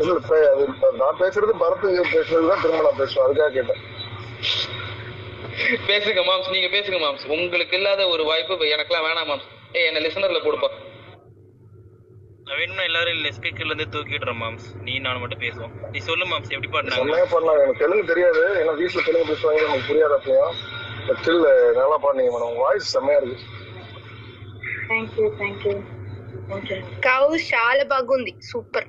[1.01, 1.83] நான் பேசுறது பரத்
[2.13, 3.25] பேசுறது தான் திரும்ப நான் பேசுவேன்.
[3.25, 3.81] அதுக்காக கேட்டேன்.
[5.87, 10.39] பேசுங்க மாம்ஸ் நீங்க பேசுங்க மாம்ஸ் உங்களுக்கு இல்லாத ஒரு வாய்ப்பு எனக்கெல்லாம் வேணாம் மாம்ஸ் ஏய் என்ன லிசனர்ல
[10.45, 10.69] போடுப்பா.
[10.71, 10.92] நான்
[12.58, 16.70] வேணும்னா எல்லாரும் இல்ல ஸ்பீக்கர்ல இருந்து தூக்கிடுறோம் மாம்ஸ் நீ நான் மட்டும் பேசுவோம் நீ சொல்லு மாம்ஸ் எப்படி
[16.70, 20.54] பாடுறாங்க செம்மையா பண்ணலாம் எனக்கு தெலுங்கு தெரியாது ஏன்னா வீட்டுல தெலுங்கு பேசுவாங்க எனக்கு புரியாது அப்பயும்
[21.18, 21.46] ஸ்டில்
[21.78, 23.38] நல்லா பாடுனீங்க மேடம் உங்க வாய்ஸ் செம்மையா இருக்கு
[24.88, 25.74] தேங்க்யூ தேங்க்யூ
[26.48, 28.88] தேங்க்யூ కౌ చాలా బాగుంది super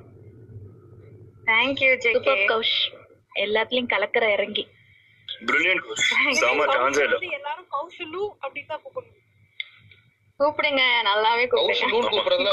[1.50, 2.76] thank you JK super Kaush
[3.36, 4.64] எல்லாத்துலயும் கலக்கற இறங்கி
[5.44, 5.88] பிரில்லியன்ட்
[6.40, 9.18] செம டான்ஸ் வந்து எல்லாரும் கௌஷலு அப்படின்னு தான் கூப்பிடணும்
[10.39, 12.47] கூப்பிடுங்க நல்லாவே கூப்பிடுங்க.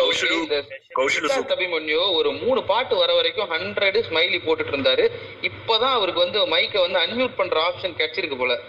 [2.19, 5.05] ஒரு மூணு பாட்டு வர வரைக்கும் ஹண்ட்ரட் ஸ்மைலி போட்டுட்டு இருந்தாரு.
[5.43, 8.61] இப்பதான் அவருக்கு வந்து மைக்கை வந்து அன்மியூட் பண்ற ஆப்ஷன் கிடைச்சிருக்கு போல.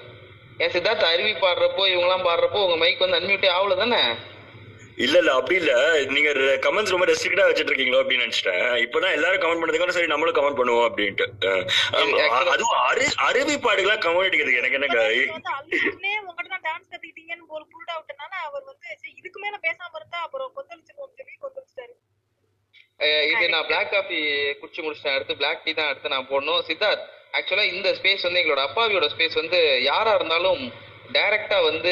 [0.57, 4.01] ஏன் சித்தார்த் அருவி பாடுறப்போ இவங்கெல்லாம் பாடுறப்போ உங்க மைக் வந்து அன்மியூட்டே ஆகல தானே?
[5.05, 5.73] இல்ல இல்ல அப்படி இல்ல.
[6.15, 6.31] நீங்க
[6.65, 8.65] கமெண்ட்ஸ் ரொம்ப ரெஸ்ட்ரிக்டா வச்சிட்டு இருக்கீங்களோ அப்படின்னு நினைச்சிட்டேன்.
[8.85, 11.25] இப்பதான் எல்லாரும் கமெண்ட் பண்ணதுக்கான சரி நம்மளும் கமெண்ட் பண்ணுவோம் அப்படின்ட்டு.
[12.53, 18.33] அதுவும் அரு அருவி பாடுகளாம் கமெண்ட் அடிக்கிறதுக்கு எனக்கு அழுதுனே உங்ககிட்ட தான் டான்ஸ் கத்துக்கிட்டீங்கன்னு ஒரு புல் அவுட்னால
[18.47, 21.93] அவர் வந்து சரி, இதுக்கு மேல பேசாம இருந்தா அப்புறம் கொந்தளிச்சிருவோம் சொல்லி கொந்தளிச்சிட்டாரு.
[23.33, 24.17] இது நான் பிளாக் காஃபி
[24.61, 25.15] குடிச்சு முடிச்சிட்டேன்.
[25.17, 26.63] அடுத்து பிளாக் டீ தான் அடுத்து நான் போடணும்.
[26.69, 27.05] சித்தார்த்
[27.37, 29.59] ஆக்சுவலா இந்த ஸ்பேஸ் வந்து எங்களோட அப்பாவியோட ஸ்பேஸ் வந்து
[29.91, 30.61] யாரா இருந்தாலும்
[31.03, 31.91] டைரக்டா வந்து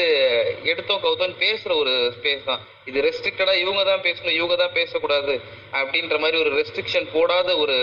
[0.70, 2.62] எடுத்தோம் கவுத்தோன்னு பேசுற ஒரு ஸ்பேஸ் தான்.
[2.90, 5.34] இது ரெஸ்ட்ரிக்டடா இவங்க தான் பேசணும் இவங்க தான் பேசக்கூடாது
[5.80, 7.76] அப்படின்ற மாதிரி ஒரு ரெஸ்ட்ரிக்ஷன் போடாத ஒரு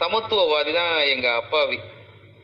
[0.00, 1.78] சமத்துவவாதி தான் எங்க அப்பாவி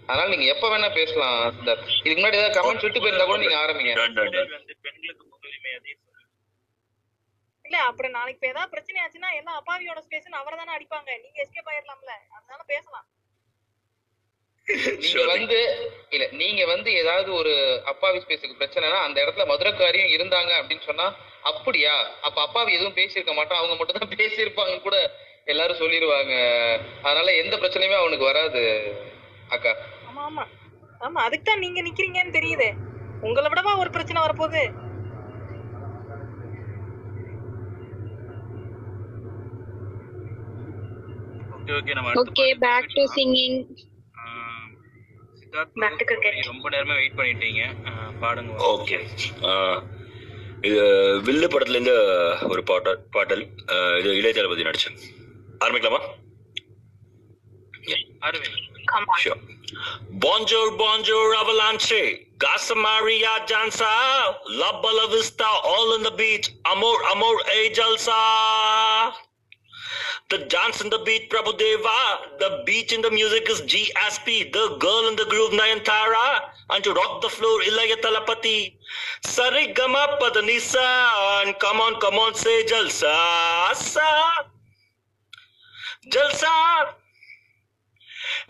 [0.09, 3.93] அதனால நீங்க எப்ப வேணா பேசலாம் சித்தார்த் இதுக்கு முன்னாடி ஏதாவது கமெண்ட்ஸ் விட்டு போயிருந்தா கூட நீங்க ஆரம்பிங்க.
[7.65, 11.11] இல்ல அப்புறம் நாளைக்கு ஏதாவது பிரச்சனை ஆச்சுன்னா எல்லாம் அப்பாவியோட ஸ்பேஸ் அவரை தானே அடிப்பாங்க.
[11.25, 12.13] நீங்க எஸ்கேப் ஆயிரலாம்ல.
[12.37, 13.07] அதனால பேசலாம்.
[15.03, 15.59] நீங்க வந்து
[16.13, 17.53] இல்ல நீங்க வந்து ஏதாவது ஒரு
[17.93, 21.07] அப்பாவி ஸ்பேஸுக்கு பிரச்சனைனா அந்த இடத்துல மதுரக்காரியும் இருந்தாங்க அப்படின்னு சொன்னா
[21.51, 21.93] அப்படியா?
[22.27, 24.97] அப்ப அப்பாவி எதுவும் பேசியிருக்க மாட்டான் அவங்க மட்டும் தான் பேசியிருப்பாங்க கூட
[25.47, 26.35] எல்லாரும் சொல்லிடுவாங்க
[27.05, 28.63] அதனால எந்த பிரச்சனையுமே அவனுக்கு வராது
[29.51, 29.73] அக்கா.
[30.09, 30.45] ஆமா ஆமா.
[31.01, 32.69] ஆமா அதுக்கு தான் நீங்க நிக்கிறீங்கன்னு தெரியுது.
[33.23, 34.63] உங்களை விடவா ஒரு பிரச்சனை வரப்போகுது?
[41.55, 44.27] ஓகே ஓகே நம்ம okay back to singing Siddharth Back to
[45.27, 45.38] cricket.
[46.49, 47.63] ரொம்ப நேரமா வெயிட் பண்ணிட்டீங்க
[48.21, 48.99] பாடுங்க ஓகே
[50.61, 50.81] இது
[51.27, 51.97] வில்லு படத்துல இருந்து
[52.49, 53.43] ஒரு பாட்டல் பாட்டல்
[53.75, 54.99] அஹ், இது இளைய தளபதி நடிச்சேன்
[55.65, 56.01] ஆரம்பிக்கலாமா.
[60.25, 62.01] Bonjour, bonjour, avalanche.
[62.39, 63.91] Gasa Maria danza.
[64.53, 66.47] La Bella Vista, all in the beach.
[66.65, 68.19] Amor, amor, hey, jalsa.
[70.31, 72.39] The dance in the beat, Prabhu Deva.
[72.39, 74.53] The beat in the music is GSP.
[74.53, 76.41] The girl in the groove, Nayantara.
[76.71, 78.75] And to rock the floor, Ilaya Talapati.
[79.25, 81.47] Sarigama Padanisa.
[81.47, 83.75] And come on, come on, say jalsa.
[83.75, 84.33] Sa.
[86.13, 86.95] Jalsa.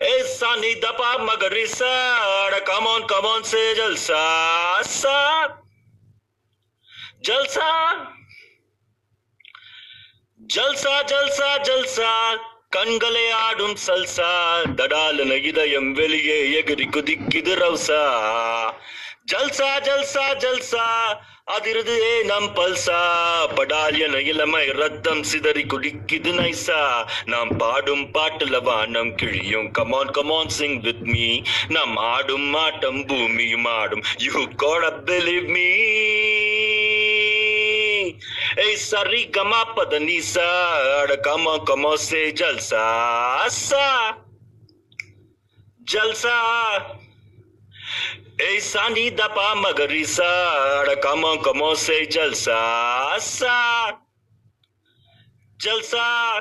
[0.01, 5.47] Hey, Sunny Dapa Magarisa, come on, come on, say Jalsa, sa.
[7.21, 8.18] Jalsa.
[10.55, 12.11] ஜல்சா ஜல்சா ஜல்சா
[12.69, 14.29] கண்களை ஆடும் சல்சா
[14.75, 17.99] தடாலன இதயம் வெளியே எகிரி குதிக்குது ரவுசா.
[19.31, 20.85] ஜல்சா ஜல்சா ஜல்சா
[21.55, 22.97] அதிருது ஏ நம் பல்சா
[23.55, 27.07] படால் என இளமை ரத்தம் சிதறி குடிக்குது நைசா.
[27.25, 29.71] நாம் பாடும் பாட்டுல வானம் கிழியும்.
[29.71, 34.03] Come on come on sing with me நாம் ஆடும் ஆட்டம் பூமியும் ஆடும்.
[34.17, 35.67] யூ கோட believe மீ
[38.59, 44.09] सरी गमा पदनी सर कम कम से जलसा सा।
[45.81, 46.99] जलसा।
[48.41, 53.89] ऐसा नी दपा मगरी सर कम कमो से जलसा सा।
[55.61, 56.39] जलसा।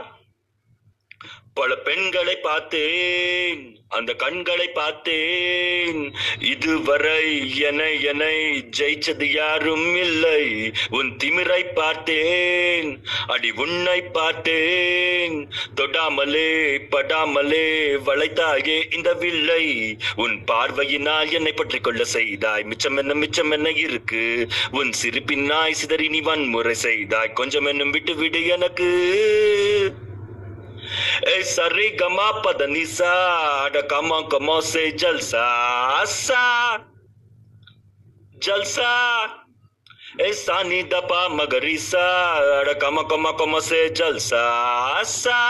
[1.58, 6.14] பல பெண்களை பார்த்தேன் அந்த கண்களை பார்த்தேன்.
[6.40, 8.24] இதுவரை என என
[8.78, 10.72] ஜெயிச்சது யாரும் இல்லை.
[10.90, 12.90] உன் திமிரை பார்த்தேன்
[13.26, 15.50] அடி உன்னை பார்த்தேன்.
[15.76, 16.50] தொடாமலே
[16.90, 17.68] படாமலே
[18.06, 19.96] வளைத்தாயே இந்த வில்லை.
[20.16, 22.64] உன் பார்வையினால் என்னை பற்றி கொள்ள செய்தாய்.
[22.64, 24.46] மிச்சம் என்ன மிச்சம் என்ன இருக்கு?
[24.70, 27.32] உன் சிரிப்பினாய் சிதறி நீ வன்முறை செய்தாய்.
[27.32, 28.90] கொஞ்சம் என்னும் விட்டு விடு எனக்கு.
[31.28, 33.12] सरे गमा पदनिसा
[33.68, 35.44] डकामा कमा से जलसा
[36.04, 36.44] सा
[38.42, 38.92] जलसा
[40.20, 42.06] ए सानी दपा मगरी सा
[42.64, 44.42] डकामा कमा कमा से जलसा
[45.02, 45.40] सा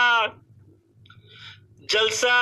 [1.91, 2.37] जलसा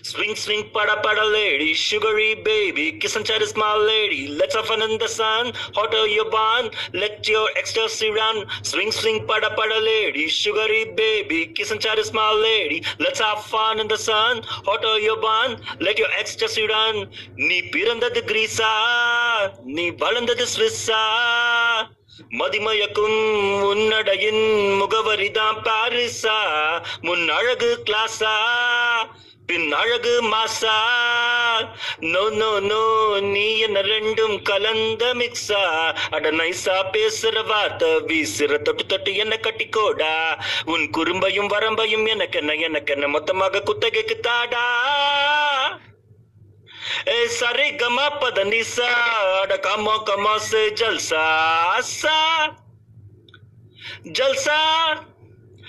[0.00, 4.28] Swing, swing, pada, pada, lady, sugary baby, kiss and chat is my lady.
[4.28, 8.46] Let's have fun in the sun, hotter your bun, let your ecstasy run.
[8.62, 12.82] Swing, swing, pada, pada, lady, sugary baby, kiss and chat is my lady.
[12.98, 16.96] Let's have fun in the sun, hotter your bun, let your ecstasy run.
[17.48, 18.70] நீ பிறந்தது கிரீஸா
[19.76, 21.00] நீ வளர்ந்தது ஸ்விஸ்ஸா
[22.38, 23.18] மதிமயக்கும்
[23.70, 24.44] உன்னடையின்
[24.80, 26.38] முகவரிதான் பாரிசா
[27.06, 28.34] முன் அழகு கிளாஸா
[29.46, 30.74] பின் அழகு மாசா.
[32.12, 32.82] No no no
[33.32, 35.62] நீ என்ன ரெண்டும் கலந்த மிக்ஸா.
[36.16, 40.14] அட நைசா பேசுற வார்த்தை வீசுற தொட்டு தொட்டு என்ன கட்டிக்கோடா
[40.74, 44.66] உன் குறும்பையும் வரம்பையும் எனக்கென்ன எனக்கென்ன மொத்தமாக குத்தகைக்கு தாடா.
[47.38, 48.90] சரி கமா பத நிசா.
[49.42, 51.24] அட கமோ கமா சே ஜல்சா
[54.16, 54.60] ஜல்சா.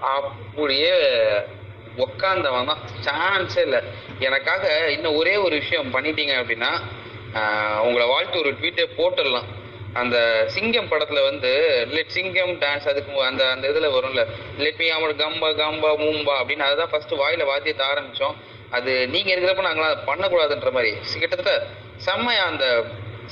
[0.00, 0.92] அப்படியே
[2.04, 2.82] உக்காந்தவன் தான்.
[3.06, 3.80] சான்ஸே இல்லை.
[4.18, 4.64] எனக்காக
[4.96, 6.72] இன்னும் ஒரே ஒரு விஷயம் பண்ணிட்டீங்க அப்படின்னா
[7.86, 9.48] உங்களை வாழ்த்து ஒரு ட்வீட்டே போட்டுடலாம்.
[10.00, 10.16] அந்த
[10.54, 11.50] சிங்கம் படத்துல வந்து
[11.90, 14.22] லெட் சிங்கம் டான்ஸ் அதுக்கு அந்த அந்த இதுல வரும்ல.
[14.64, 18.36] லெட் மீ அவன் கம்பா கம்பா மூம்பா அப்படின்னு அதுதான் ஃபர்ஸ்ட் வாயில வாத்தியத்தை ஆரம்பிச்சோம்.
[18.70, 20.90] அது நீங்க இருக்கிறப்ப நாங்களாம் அதை பண்ணக்கூடாதுன்ற மாதிரி.
[21.20, 21.66] கிட்டத்தட்ட
[22.08, 22.66] செம்மையா அந்த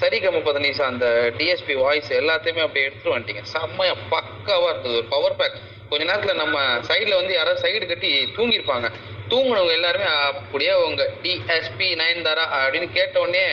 [0.00, 1.06] சரிகம பதனிசா அந்த
[1.38, 3.42] டிஎஸ்பி வாய்ஸ் எல்லாத்தையுமே அப்படியே எடுத்துட்டு வந்துட்டீங்க.
[3.54, 4.96] செம்மையா பக்காவா இருந்தது.
[5.00, 5.58] ஒரு பவர் பேக்
[5.90, 6.56] கொஞ்ச நேரத்துல நம்ம
[6.88, 8.88] சைடுல வந்து யாராவது சைடு கட்டி தூங்கியிருப்பாங்க.
[9.28, 13.44] தூங்குனவங்க எல்லாருமே அப்படியே அவங்க டிஎஸ்பி நயன்தாரா அப்படின்னு கேட்ட உடனே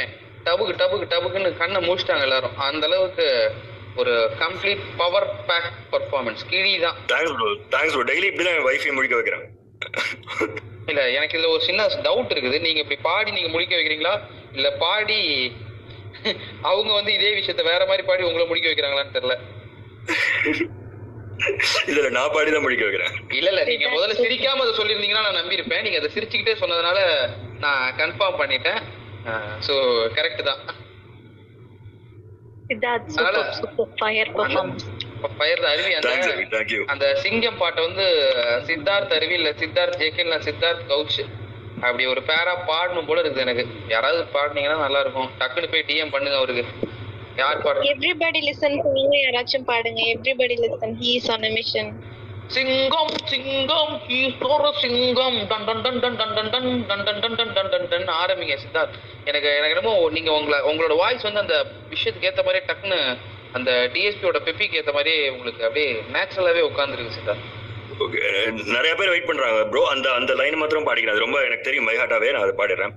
[0.45, 2.57] டபுக்கு டபுக்கு டபுக்குன்னு கண்ணை மூடிச்சிட்டாங்க எல்லாரும்.
[2.57, 3.27] அந்த அளவுக்கு
[3.95, 6.97] ஒரு கம்ப்ளீட் பவர் பேக் பர்ஃபார்மன்ஸ் கிழி தான்.
[7.11, 9.45] Thanks bro thanks bro daily இப்படி தான் வைஃபை முடிக்க வைக்கிறேன்.
[10.87, 12.57] இல்ல எனக்கு இதுல ஒரு சின்ன டவுட் இருக்குது.
[12.59, 14.15] நீங்க இப்படி பாடி நீங்க முடிக்க வைக்கிறீங்களா?
[14.53, 15.19] இல்ல பாடி
[16.69, 19.35] அவங்க வந்து இதே விஷயத்த வேற மாதிரி பாடி உங்களை முடிக்க வைக்கிறாங்களான்னு தெரியல.
[21.87, 23.13] இல்ல இல்ல நான் பாடி தான் முடிக்க வைக்கிறேன்.
[23.39, 25.83] இல்ல இல்ல நீங்க முதல்ல சிரிக்காம அதை சொல்லியிருந்தீங்கன்னா நான் நம்பியிருப்பேன்.
[25.83, 26.99] நீங்க அதை சிரிச்சுக்கிட்டே சொன்னதுனால
[27.59, 28.79] நான் கன்ஃபார்ம் பண்ணிட்டேன்.
[29.67, 29.73] சோ
[30.17, 30.61] கரெக்ட் தான்.
[36.93, 38.05] அந்த சிங்கம் பாட்டை வந்து
[38.69, 41.19] சித்தார்த் அருவி இல்ல சித்தார்த் ஜேகே இல்ல சித்தார்த் கவுச்
[41.81, 43.63] அப்படி ஒரு பேரா பாடணும் போல இருக்குது எனக்கு.
[43.87, 45.29] யாராவது பாடுனீங்கன்னா நல்லா இருக்கும்.
[45.39, 46.65] டக்குனு போய் டிஎம் பண்ணுங்க அவருக்கு.
[47.37, 51.91] யார் பாடுறது எவ்ரிபடி லிசன் பண்ணுங்க யாராச்சும் பாடுங்க everybody listen he is on mission
[52.49, 57.53] சிங்கம் சிங்கம் ஈஸ்வர சிங்கம் டன் டன் டன் டன் டன் டன் டன் டன் டன் டன் டன்
[57.55, 61.57] டன் டன் டன் ஆரம்பிங்க சித்தார்த் எனக்கு எனக்கு என்னமோ நீங்க உங்களை உங்களோட வாய்ஸ் வந்து அந்த
[61.89, 62.99] விஷயத்துக்கு ஏத்த மாதிரி டக்குன்னு
[63.53, 67.47] அந்த டிஎஸ்பியோட பெப்பிக்கு ஏத்த மாதிரி உங்களுக்கு அப்படியே நேச்சுரலாவே உட்காந்துருக்கு சித்தார்த்
[67.99, 68.21] ஓகே
[68.75, 72.31] நிறைய பேர் வெயிட் பண்றாங்க ப்ரோ அந்த அந்த லைன் மாத்திரம் பாடிக்கிறேன் அது ரொம்ப எனக்கு தெரியும் மைஹாட்டாவே
[72.31, 72.95] நான் அதை பாடிடுறேன்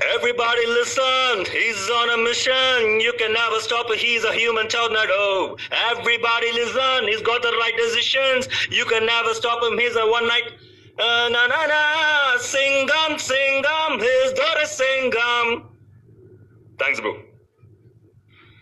[0.00, 3.00] Everybody listen, he's on a mission.
[3.00, 5.56] You can never stop him, he's a human tornado.
[5.90, 8.48] Everybody listen, he's got the right decisions.
[8.70, 10.44] You can never stop him, he's a one night.
[10.98, 11.82] Uh, na na na,
[12.38, 15.46] singam, singam, his daughter singam.
[16.78, 17.14] Thanks, bro.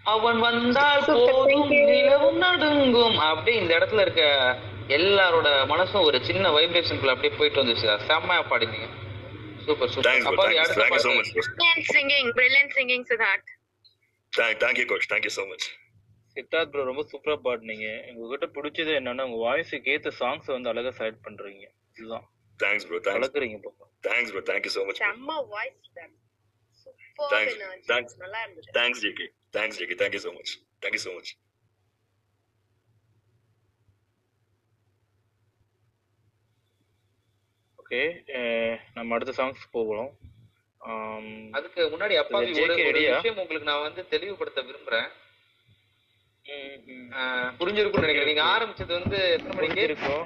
[0.05, 4.23] அவன் வந்தால் போதும் நிலவும் நடுங்கும் அப்படி இந்த இடத்துல இருக்க
[4.97, 8.89] எல்லாரோட மனசும் ஒரு சின்ன வைப்ரேஷனுக்குள்ள அப்படியே போயிட்டு வந்துச்சு செம்மையா பாடினீங்க
[9.69, 10.27] சூப்பர் சூப்பர்.
[10.31, 11.51] அப்பா அடுத்த thank you so பாட்டு much.
[11.51, 13.49] Brilliant singing, brilliant singing, Siddharth.
[14.33, 15.07] Thank, thank you, coach.
[15.13, 15.65] Thank you so much.
[16.37, 21.25] Siddharth bro ரொம்ப சூப்பரா பாடுனீங்க உங்ககிட்ட பிடிச்சது என்னன்னா உங்க வாய்ஸுக்கு ஏத்த சாங்ஸ் வந்து அழகா செலக்ட்
[21.27, 21.65] பண்றீங்க
[21.97, 22.27] இதுதான்
[22.61, 22.99] Thanks, bro.
[22.99, 23.17] Thanks.
[23.19, 23.73] கலக்குறீங்க இப்போ
[24.09, 24.43] Thanks, bro.
[24.51, 24.99] Thank you so much.
[25.05, 25.77] செம்ம வாய்ஸ்
[26.85, 27.55] சூப்பர் Thanks.
[27.91, 28.13] Thanks.
[28.25, 29.21] நல்லா இருந்துச்சு Thanks, JK.
[29.53, 29.93] Thanks, JK.
[30.03, 30.51] Thank you so much.
[30.83, 31.31] Thank you so much.
[37.91, 38.01] Okay.
[38.97, 40.11] நம்ம அடுத்த சாங்ஸ் போகலாம்.
[41.57, 42.75] அதுக்கு முன்னாடி அப்பாவி ஒரு?
[42.97, 45.09] விஷயம் உங்களுக்கு நான் வந்து தெளிவுபடுத்த விரும்புறேன்.
[47.61, 48.31] புரிஞ்சிருக்கும்னு நினைக்கிறேன்.
[48.31, 49.81] நீங்க ஆரம்பிச்சது வந்து எத்தனை மணிக்கு?
[49.89, 50.23] இருக்கும்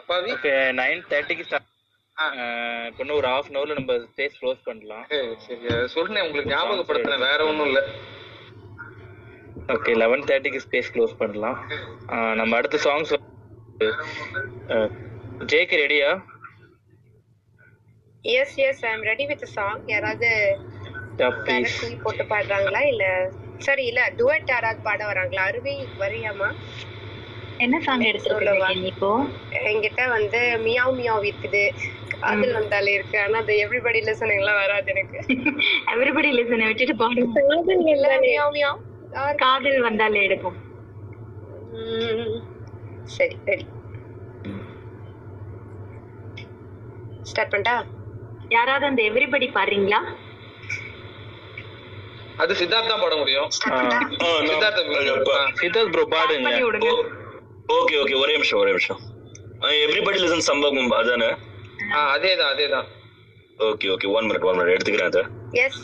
[0.00, 0.30] அப்பாவி.
[0.36, 1.76] ஓகே நைன் தேர்ட்டிக்கு ஸ்டார்ட்
[3.00, 5.06] இன்னும் ஒரு ஹாஃப் அன் ஹவர்ல நம்ம ஸ்டேஜ் க்ளோஸ் பண்ணலாம்.
[5.46, 7.82] சரி சொன்னேன் உங்களுக்கு ஞாபகப்படுத்தினேன் வேற ஒண்ணும் இல்ல.
[9.74, 11.58] ஓகே லெவன் தேர்ட்டிக்கு ஸ்பேஸ் க்ளோஸ் பண்ணலாம்.
[12.40, 13.14] நம்ம அடுத்த சாங்ஸ்
[15.50, 16.10] ஜேக்கு ரெடியா
[18.24, 20.30] yes yes I am ready with song யாராவது
[22.02, 23.04] போட்டு பாடுறாங்களா இல்ல?
[23.58, 25.44] சரி இல்ல டுவெட் யாராவது பாட வராங்களா?
[25.50, 26.48] அருவி வரியாமா?
[27.58, 29.10] என்ன சாங் எடுத்துருக்கீங்க இப்போ?
[29.62, 31.62] என்கிட்ட வந்து மியாவ் மியாவ் இருக்குது.
[32.16, 33.16] காதல் வந்தாலே இருக்கு.
[33.24, 35.18] ஆனா அது எவ்ரிபடி லிசன் எல்லாம் வராது எனக்கு.
[35.94, 37.42] எவ்ரிபடி லிசனை விட்டுட்டு பாடுங்க.
[38.24, 38.80] மியாவ் மியாவ்
[39.42, 40.58] காதல் வந்தாலே எடுக்கும்
[43.16, 43.66] சரி ரெடி
[47.30, 47.76] ஸ்டார்ட் பண்ணிட்டா?
[48.56, 50.00] யாராவது அந்த எவ்ரிபடி பாடுறீங்களா?
[52.42, 53.48] அது சித்தார்த் தான் பாட முடியும்.
[54.48, 54.80] சித்தார்த்
[55.60, 56.52] சித்தார்த் ப்ரோ பாடுங்க.
[57.78, 59.00] ஓகே ஓகே ஒரே நிமிஷம் ஒரே நிமிஷம்.
[59.84, 61.30] எவ்ரிபடி லிசன் சம்பவம் அதானே?
[62.14, 62.88] அதேதான் அதேதான்.
[63.68, 65.22] Okay okay one minute one minute எடுத்துக்கிறேன் அதை.
[65.64, 65.82] Yes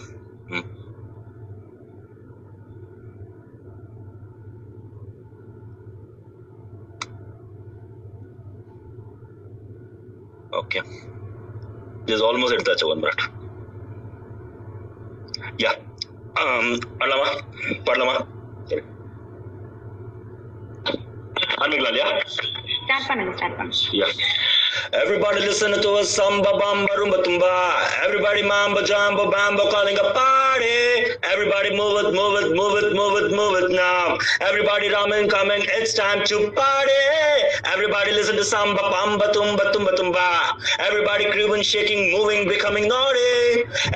[10.65, 10.81] Okay.
[12.07, 13.21] This is almost it, That's one minute.
[15.59, 15.73] Yeah.
[16.41, 17.43] Um, Adlama,
[17.85, 18.27] Padlama.
[18.69, 18.83] Sorry.
[21.59, 22.21] Unmute, yeah.
[22.84, 23.68] Start பண்ணுங்க ஸ்டார்ட் பண்ணுங்க
[24.00, 24.12] Yeah.
[25.02, 27.52] Everybody listen to a samba bamba rumba tumba.
[28.06, 30.78] Everybody mambo jumbo bambo calling a party.
[31.32, 34.04] Everybody move it, move it, move it, move it, move it now.
[34.50, 37.04] Everybody ramen coming, it's time to party.
[37.74, 40.28] Everybody listen to samba bamba tumba tumba tumba.
[40.88, 43.34] Everybody grooving, shaking, moving, becoming naughty.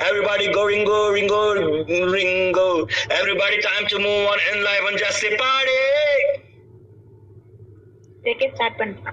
[0.08, 1.42] Everybody go ringo, ringo,
[2.16, 2.68] ringo.
[3.20, 5.80] Everybody time to move on in life and just say party.
[8.23, 9.11] Take start பண்ணுங்க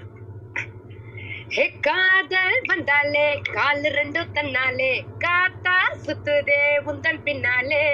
[1.54, 4.90] hey காதல் வந்தாலே கால் ரெண்டும் தன்னாலே
[5.24, 7.84] காத்தா சுத்துதே உந்தன் பின்னாலே.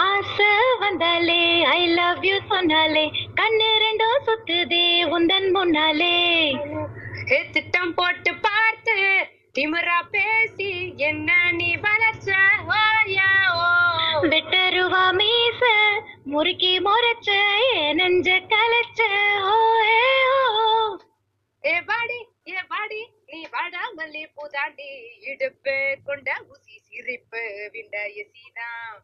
[0.00, 0.50] ஆசை
[0.80, 1.40] வந்தாலே
[1.70, 4.84] I love you சொன்னாலே கண்ணு ரெண்டும் சுத்துதே
[5.16, 6.14] உந்தன் முன்னாலே.
[7.30, 8.96] ஹே திட்டம் போட்டு பார்த்து
[9.56, 10.70] திமிரா பேசி
[11.08, 12.30] என்ன நீ வளர்ச்ச?
[12.76, 13.66] ஓயா ஓ.
[14.28, 15.62] வெட்டருவா மீச
[16.26, 17.28] முறுக்கி முறைச்ச
[17.98, 19.00] நெஞ்ச கலைச்ச
[19.88, 20.58] ஏ பாடி
[21.64, 22.18] ஏ பாடி
[22.50, 24.88] ஏ வாடி நீ வாடாமல்லி பூதாண்டி
[25.30, 25.74] இடுப்பு
[26.06, 27.42] கொண்ட ஊசி சிரிப்பு
[27.74, 28.96] விண்ட எசிதான்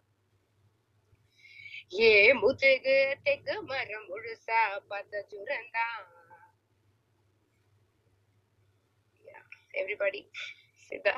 [2.00, 2.10] ஏ
[2.40, 4.60] முதுகு தெக்கு மரம் முழுசா
[4.90, 6.04] பத்த சுரந்தான்
[9.74, 10.20] எவ்ரிபடி
[10.92, 11.14] சிதா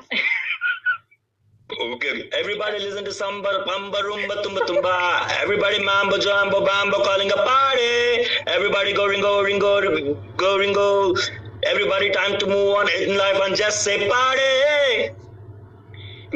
[1.69, 2.29] Okay.
[2.33, 4.93] Everybody listen to samba, bamba, rumba, tumba, tumba.
[5.41, 8.27] Everybody mambo, jumbo, bambo, calling a party.
[8.47, 11.15] Everybody go ringo, ringo, go ringo.
[11.63, 14.53] Everybody time to move on in life and just say party.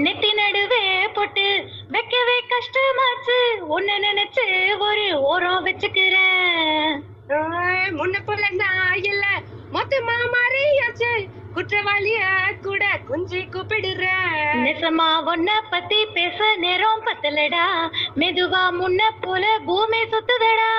[0.06, 0.82] நெத்தி நடுவே
[1.14, 1.46] போட்டு
[1.94, 3.38] வைக்கவே கஷ்டமாச்சு
[3.76, 4.44] உன்னை நினைச்சு
[4.88, 6.92] ஒரு ஓரம் வச்சுக்கிறேன்
[8.00, 9.24] முன்ன போல நான் இல்ல
[9.76, 11.12] மொத்தமா மாறியாச்சு
[11.58, 12.24] குற்றவாளிய?
[12.64, 14.34] கூட குஞ்சி கூப்பிடுறேன்
[14.66, 17.64] நிசமா உன்னை பத்தி பேச நேரம் பத்தலடா.
[18.22, 20.72] மெதுவா முன்ன போல பூமி சுத்துதடா.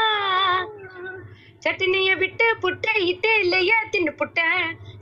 [1.65, 4.41] சட்டினிய விட்டு புட்ட இட்டு இல்லையா தின்னு புட்ட.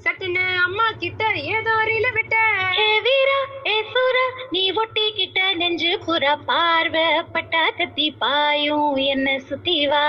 [0.05, 1.23] சட்டுன்னு அம்மா கிட்ட
[1.55, 2.37] ஏதோ ரீல விட்ட.
[2.79, 10.07] ஏ வீரா ஏ சூரா நீ ஒட்டிக்கிட்ட நெஞ்சு புறா பார்வை பட்டா கத்தி பாயும் என்ன சுத்தி வா.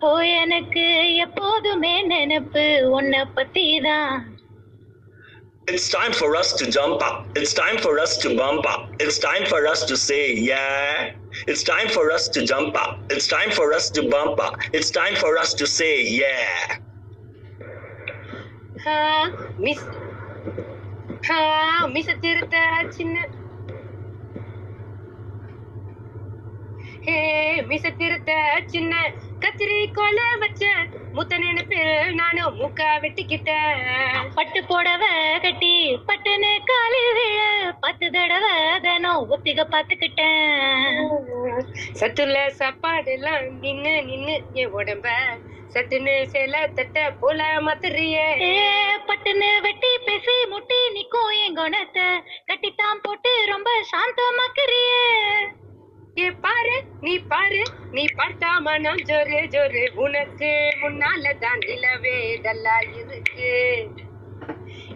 [0.00, 0.10] ஓ
[0.42, 0.84] எனக்கு
[1.24, 4.14] எப்போதுமே நினைப்பு உன்னை பத்தி தான்
[5.67, 7.25] It's time for us to jump up.
[7.35, 8.89] It's time for us to bump up.
[8.99, 11.15] It's time for us to say yeah.
[11.47, 12.99] It's time for us to jump up.
[13.09, 14.59] It's time for us to bump up.
[14.73, 16.77] It's time for us to say yeah.
[19.63, 19.85] Miss
[21.93, 22.57] miss திருத்த
[22.97, 23.23] சின்ன
[27.07, 27.17] ஹே
[27.69, 28.33] miss திருத்த
[28.73, 28.93] சின்ன
[29.43, 30.63] கத்திரி கோல வச்ச
[31.14, 33.80] முத்த நினைப்பில் நானும் மூக்கா வெட்டிக்கிட்டேன்.
[34.34, 35.04] பட்டு புடவ
[35.44, 35.72] கட்டி
[36.08, 37.38] பட்டுன்னு காலி விழ
[37.84, 41.00] பத்து தடவை தினம் ஒத்திக பாத்துக்கிட்டேன்
[42.00, 45.08] சட்டுல சாப்பாடு எல்லாம் நின்னு நின்னு என் உடம்ப.
[45.74, 48.28] சட்டுன்னு சேல தட்ட போல மாத்துறியே.
[48.46, 48.54] ஏ
[49.08, 52.08] பட்டுன்னு வெட்டி பேசி முட்டி நிக்கும் என் குணத்தை.
[52.50, 55.04] கட்டித்தான் போட்டு ரொம்ப சாந்தமாக்குறியே.
[56.16, 60.50] ஏ பாரு நீ பாரு நீ பார்த்தா மனம் ஜொரு ஜொரு உனக்கு
[60.82, 63.50] முன்னால தான் நிலவே டல்லா இருக்கு.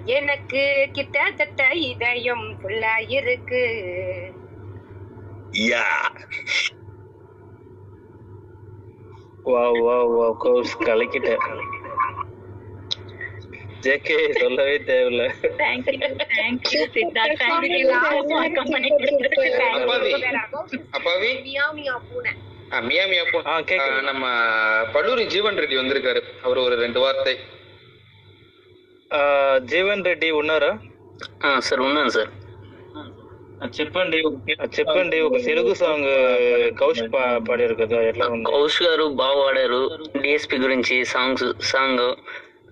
[0.07, 0.63] எனக்கு
[0.93, 3.63] கிட்டத்தட்ட இதயம் ஃபுல்லா இருக்கு.
[5.71, 5.85] வா
[9.45, 10.75] வா வா வாவ் கோர்ஸ்
[13.84, 15.24] ஜேகே சொல்லவே தேவையில்ல
[15.60, 15.94] தேங்க்யூ
[16.32, 17.92] தேங்க்யூ சித்தார்த் தேங்க்யூ
[18.68, 18.90] பண்ணி
[19.84, 20.66] அப்பாவி கொடுத்துருக்கு
[20.98, 22.34] அப்பாவி மியா மியா பூனை
[22.70, 23.54] ஆ, மியா மியா போ ஆ,
[24.08, 24.24] நம்ம
[24.92, 27.34] பல்லூரி ஜீவன் ரெட்டி வந்திருக்காரு அவர் ஒரு ரெண்டு வார்த்தை
[29.70, 30.72] జీవన్ రెడ్డి ఉన్నారా
[31.64, 32.30] సార్ ఉన్నాను సార్
[33.76, 34.20] చెప్పండి
[34.76, 36.10] చెప్పండి ఒక తెలుగు సాంగ్
[36.78, 39.82] కౌశ్ పా- పాడారు కదా ఎట్లా ఉంది కౌశ్ గారు బాగా పాడారు
[40.22, 42.06] డిఎస్పి గురించి సాంగ్స్ సాంగ్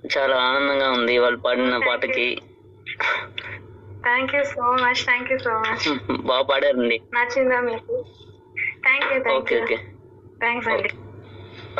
[0.06, 2.38] చాలా ఆనందంగా ఉంది వాళ్ళు పాడిన పాటకి.
[4.02, 7.00] Thank you so much thank you so much బాగా పాడారండి.
[7.14, 8.06] నచ్చిందా మీకు?
[8.82, 9.76] Thank you thank okay you okay
[10.38, 10.88] thanks అండి.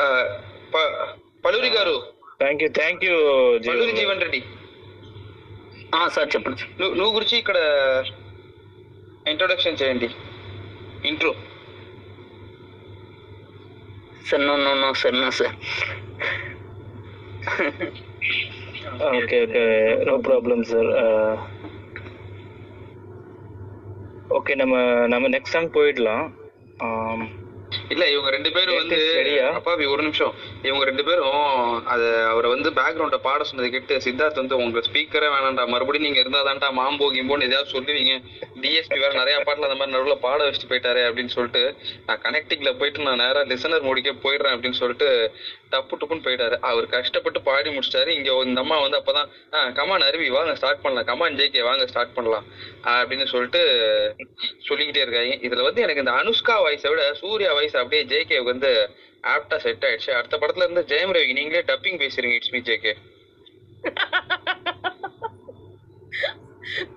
[0.01, 0.37] ఆ,
[0.75, 1.15] ప-
[1.45, 2.03] Palluri garu.
[2.39, 3.17] Thank you thank you
[3.67, 4.43] Palluri Jeevan Reddy.
[6.11, 7.57] Sir చెప్పండి నువ్వు నువ్వు గురించి ఇక్కడ
[9.27, 10.09] ఇంట్రొడక్షన్ చేయండి.
[11.05, 11.35] Intro
[14.31, 15.55] sir no no no sir no sir.
[19.11, 19.63] Okay okay
[20.03, 20.89] no problem sir
[24.29, 24.75] okay நம்ம
[25.07, 26.25] நம்ம நெக்ஸ்ட் சாங் போயிடலாம்.
[26.77, 27.23] ஆம்,
[27.89, 28.99] இல்ல இவங்க ரெண்டு பேரும் வந்து?
[29.53, 30.33] அப்பாவி ஒரு நிமிஷம்.
[30.63, 35.67] இவங்க ரெண்டு பேரும் அது அவரை வந்து பேக்ரவுண்ட பாட சொன்னதை கேட்டு சித்தார்த் வந்து உங்க ஸ்பீக்கரே வேணாம்டா.
[35.67, 38.13] மறுபடியும் நீங்க இருந்தாதான்டா மாம்போ கிம்போன்னு ஏதாவது சொல்லுவீங்க.
[38.61, 43.01] டிஎஸ்பி வேற நிறைய பாட்டுல அந்த மாதிரி நடுவில் பாட வச்சுட்டு போயிட்டாரு அப்படின்னு சொல்லிட்டு நான் கனெக்டிங்ல போயிட்டு
[43.01, 45.31] நான் நேரம் லிசனர் முடிக்க போயிடுறேன் அப்படின்னு சொல்லிட்டு
[45.71, 46.57] டப்பு டப்புன்னு போயிட்டாரு.
[46.59, 48.07] அவர் கஷ்டப்பட்டு பாடி முடிச்சிட்டாரு.
[48.07, 51.05] இங்க இந்த அம்மா வந்து அப்பதான் ஆஹ் கமான் அருவி வாங்க ஸ்டார்ட் பண்ணலாம்.
[51.05, 52.45] கமான் ஜேகே வாங்க ஸ்டார்ட் பண்ணலாம்.
[52.83, 53.61] அப்படின்னு சொல்லிட்டு
[54.67, 55.35] சொல்லிக்கிட்டே இருக்காங்க.
[55.47, 58.89] இதுல வந்து எனக்கு இந்த அனுஷ்கா வாய்ஸை விட சூர்யா வாய்ஸ் அப்படியே ஜேகே வந்து
[59.31, 60.11] ஆப்டா செட் ஆயிடுச்சு.
[60.19, 62.93] அடுத்த படத்துல இருந்து ஜெயம் ரவி நீங்களே டப்பிங் பேசுறீங்க இட்ஸ் மீ ஜேகே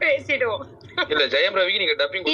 [0.01, 0.65] பேசிடுவோம்.
[1.13, 2.25] இல்ல ஜெயம் ரவிக்கு நீங்க டப்பிங்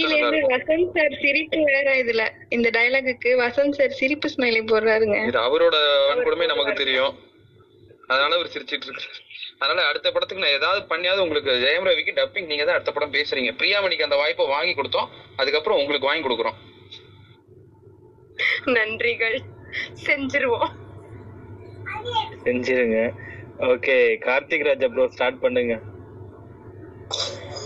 [0.55, 2.24] வசந்த் சார் சிரிப்பு வேற இதுல.
[2.57, 5.16] இந்த டயலாகுக்கு வசந்த் சார் சிரிப்பு ஸ்மைலி போடுறாருங்க.
[5.30, 5.76] இது அவரோட
[6.09, 7.14] வன்கொடுமை நமக்கு தெரியும்.
[8.07, 9.20] அதனால அவர் சிரிச்சிட்டு இருக்காரு.
[9.59, 13.51] அதனால அடுத்த படத்துக்கு நான் ஏதாவது பண்ணியாவது உங்களுக்கு ஜெயம் ரவிக்கு டப்பிங் நீங்க தான் அடுத்த படம் பேசுறீங்க.
[13.62, 15.11] பிரியாமணிக்கு அந்த வாய்ப்பை வாங்கி கொடுத்தோம்.
[15.36, 16.59] அதுக்கப்புறம் உங்களுக்கு வாங்கி கொடுக்குறோம்.
[18.76, 19.38] நன்றிகள்.
[20.06, 20.70] செஞ்சிருவோம்.
[22.44, 22.98] செஞ்சிருங்க.
[23.72, 23.96] Okay
[24.26, 25.74] Karthik Raja bro start பண்ணுங்க.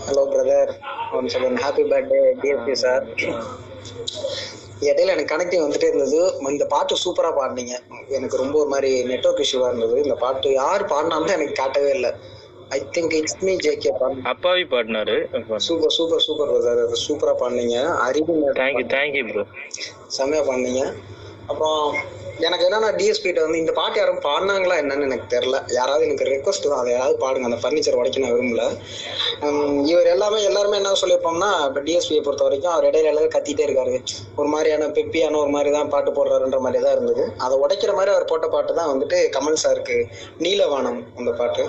[0.07, 0.71] Hello brother
[1.17, 3.05] one second happy birthday DSP sir
[4.87, 6.19] இடையில எனக்கு கனெக்டிங் வந்துட்டே இருந்தது.
[6.53, 7.75] இந்த பாட்டு சூப்பரா பாடினீங்க.
[8.17, 9.95] எனக்கு ரொம்ப ஒரு மாதிரி நெட்ஒர்க் இஷ்யூவா இருந்தது.
[10.05, 12.11] இந்த பாட்டு யார் பாடினாலும் எனக்கு காட்டவே இல்லை.
[12.75, 15.17] I think it's me JK பாடின அப்பாவி பாடினாரு.
[15.67, 17.77] சூப்பர் சூப்பர் சூப்பர் பிரதர் சூப்பரா பாடினீங்க.
[18.07, 19.45] அறிவு தேங்க்யூ தேங்க்யூ ப்ரோ
[20.17, 20.83] செம்மையா பாடினீங்க.
[21.49, 21.81] அப்புறம்
[22.45, 25.57] எனக்கு என்னன்னா டிஎஸ்பிட்ட வந்து இந்த பாட்டு யாரும் பாடினாங்களா என்னன்னு எனக்கு தெரியல.
[25.77, 27.47] யாராவது எனக்கு ரெக்வஸ்ட் தான் அதை யாராவது பாடுங்க.
[27.49, 28.63] அந்த ஃபர்னிச்சர் உடைக்க நான் விரும்பல.
[29.91, 33.95] இவர் எல்லாமே எல்லாருமே என்ன சொல்லியிருப்போம்னா இப்போ டிஎஸ்பியை பொறுத்த வரைக்கும் அவர் இடையில இடையில கத்திட்டே இருக்காரு.
[34.39, 37.25] ஒரு மாதிரியான பெப்பியான ஒரு மாதிரி தான் பாட்டு போடுறாருன்ற மாதிரி தான் இருந்தது.
[37.45, 39.97] அதை உடைக்கிற மாதிரி அவர் போட்ட பாட்டு தான் வந்துட்டு கமல் சாருக்கு
[40.45, 41.65] நீலவானம் அந்த பாட்டு.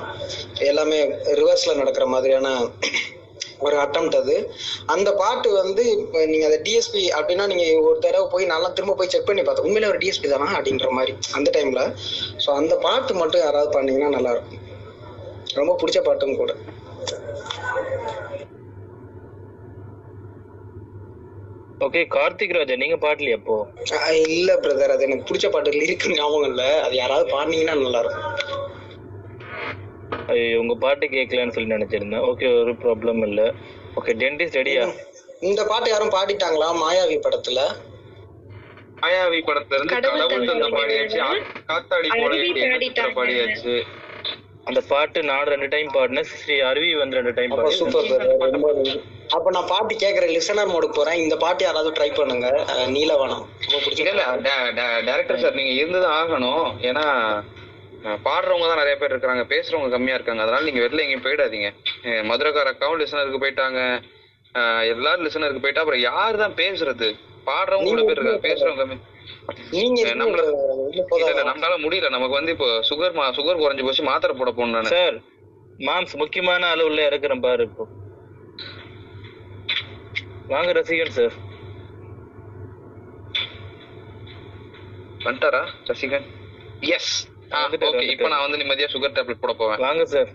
[0.70, 1.00] எல்லாமே
[1.40, 2.50] ரிவர்ஸ்ல நடக்கிற மாதிரியான
[3.58, 4.36] ஒரு அட்டம் அது.
[4.86, 9.12] அந்த பாட்டு வந்து இப்போ நீங்க அதை டிஎஸ்பி அப்படின்னா நீங்க ஒரு தடவை போய் நல்லா திரும்ப போய்
[9.14, 11.82] செக் பண்ணி பார்த்தோம் உண்மையில ஒரு டிஎஸ்பி தானா அப்படின்ற மாதிரி அந்த டைம்ல
[12.44, 14.64] ஸோ அந்த பாட்டு மட்டும் யாராவது பண்ணீங்கன்னா நல்லா இருக்கும்.
[15.56, 16.52] ரொம்ப பிடிச்ச பாட்டும் கூட.
[21.80, 23.56] ஓகே கார்த்திக் ராஜா நீங்க பாடலையா அப்போ
[24.28, 26.62] இல்ல பிரதர் அது எனக்கு பிடிச்ச பாட்டு லிரிக் ஞாபகம் இல்ல.
[26.84, 28.57] அது யாராவது பாடினீங்கன்னா நல்லா இருக்கும்.
[30.60, 32.24] உங்க பாட்டு கேட்கலன்னு சொல்லி நினைச்சிருந்தேன்.
[32.30, 33.42] ஓகே ஒரு ப்ராப்ளம் இல்ல.
[33.98, 34.82] ஓகே டென்டிஸ்ட் ரெடியா
[35.50, 36.68] இந்த பாட்டு யாரும் பாடிட்டாங்களா?
[36.82, 37.60] மாயாவி படத்துல?
[39.02, 41.18] மாயாவி படத்துல இருந்து கடவுள் தந்த பாடியாச்சு.
[41.70, 43.74] காத்தாடி போல பாடியாச்சு.
[44.68, 46.26] அந்த பாட்டு நான் ரெண்டு டைம் பாடினேன்.
[46.30, 48.08] ஸ்ரீ அருவி வந்து ரெண்டு டைம் சூப்பர்
[48.40, 48.96] பாடினேன் நன்றி.
[49.36, 51.20] அப்ப நான் பாட்டு கேக்குறேன் லிசனர் மோடுக்கு போறேன்.
[51.24, 52.48] இந்த பாட்டு யாராவது ட்ரை பண்ணுங்க.
[52.96, 53.44] நீலவனம்.
[53.64, 54.24] ரொம்ப பிடிச்ச இல்ல
[55.08, 56.66] டைரக்டர் சார் நீங்க இருந்துதான் ஆகணும்.
[56.90, 57.06] ஏன்னா
[58.26, 60.42] பாடுறவங்க தான் நிறைய பேர் இருக்காங்க பேசுறவங்க கம்மியா இருக்காங்க.
[60.44, 61.68] அதனால நீங்க வெளில எங்கேயும் போயிடாதீங்க.
[62.30, 63.80] மதுரைக்கார அக்காவும் லிசனருக்கு போயிட்டாங்க.
[64.92, 67.08] எல்லாரும் லிசனருக்கு போயிட்டா அப்புறம் யாரு தான் பேசுறது?
[67.48, 68.98] பாடுறவங்க இவ்வளவு பேர் இருக்காங்க பேசுறவங்க கம்மி
[70.20, 70.42] நம்மள
[71.30, 72.08] இல்ல நம்மளால முடியல.
[72.16, 75.16] நமக்கு வந்து இப்போ சுகர் சுகர் குறைஞ்சு போச்சு மாத்திரை போட போகணும் சார்
[75.88, 77.84] மாம்ஸ் முக்கியமான அளவுல இறக்குறேன் பாரு இப்போ.
[80.52, 81.34] வாங்க ரசிகன் சார்
[85.26, 86.26] வந்துட்டாரா ரசிகன்?
[86.96, 87.14] எஸ்
[87.50, 89.80] ஓகே இப்போ நான் வந்து நிம்மதியா சுகர் டேப்லெட் போட போவேன்.
[89.86, 90.30] வாங்க சார்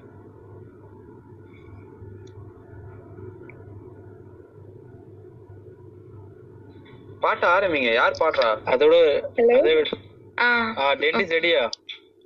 [7.22, 7.92] பாட்டு ஆரம்பிங்க.
[7.94, 8.50] யார் பாடுறா?
[8.66, 8.96] அதோட
[9.38, 9.56] Hello?
[9.58, 9.90] அதை விட.
[10.38, 10.50] ஆ.
[10.82, 11.62] ஆ டென்டிஸ்ட் ரெடியா?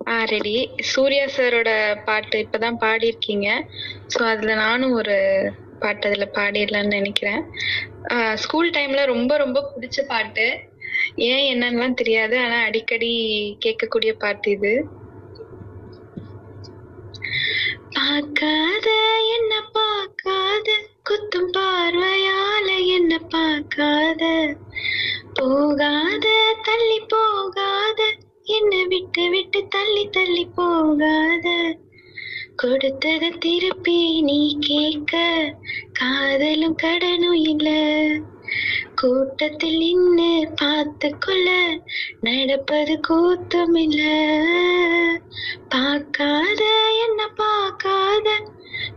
[0.06, 0.54] ஆ ரெடி
[0.90, 1.70] சூர்யா சாரோட
[2.04, 3.48] பாட்டு இப்பதான் பாடியிருக்கீங்க.
[4.08, 5.16] ஸோ அதுல நானும் ஒரு
[5.80, 7.42] பாட்டு அதுல பாடிடலாம்னு நினைக்கிறேன்.
[8.36, 10.46] ஸ்கூல் டைம்ல ரொம்ப ரொம்ப பிடிச்ச பாட்டு.
[11.14, 13.10] ஏன் என்னன்னுலாம் தெரியாது ஆனா அடிக்கடி
[13.66, 14.88] கேட்கக்கூடிய பாட்டு இது.
[17.92, 18.88] பார்க்காத
[19.36, 20.68] என்ன பார்க்காத
[21.10, 24.54] குத்தும் பார்வையால என்ன பார்க்காத.
[25.34, 26.26] போகாத
[26.62, 28.00] தள்ளி போகாத
[28.42, 31.76] என்ன விட்டு விட்டு தள்ளி தள்ளி போகாத.
[32.62, 35.16] கொடுத்தத திருப்பி நீ கேட்க
[35.92, 37.68] காதலும் கடனும் இல்ல.
[38.94, 41.50] கூட்டத்தில் இன்னு பார்த்து கொள்ள
[42.20, 44.00] நடப்பது கூத்தும் இல்ல
[45.68, 46.64] பார்க்காத
[47.02, 48.28] என்ன பார்க்காத?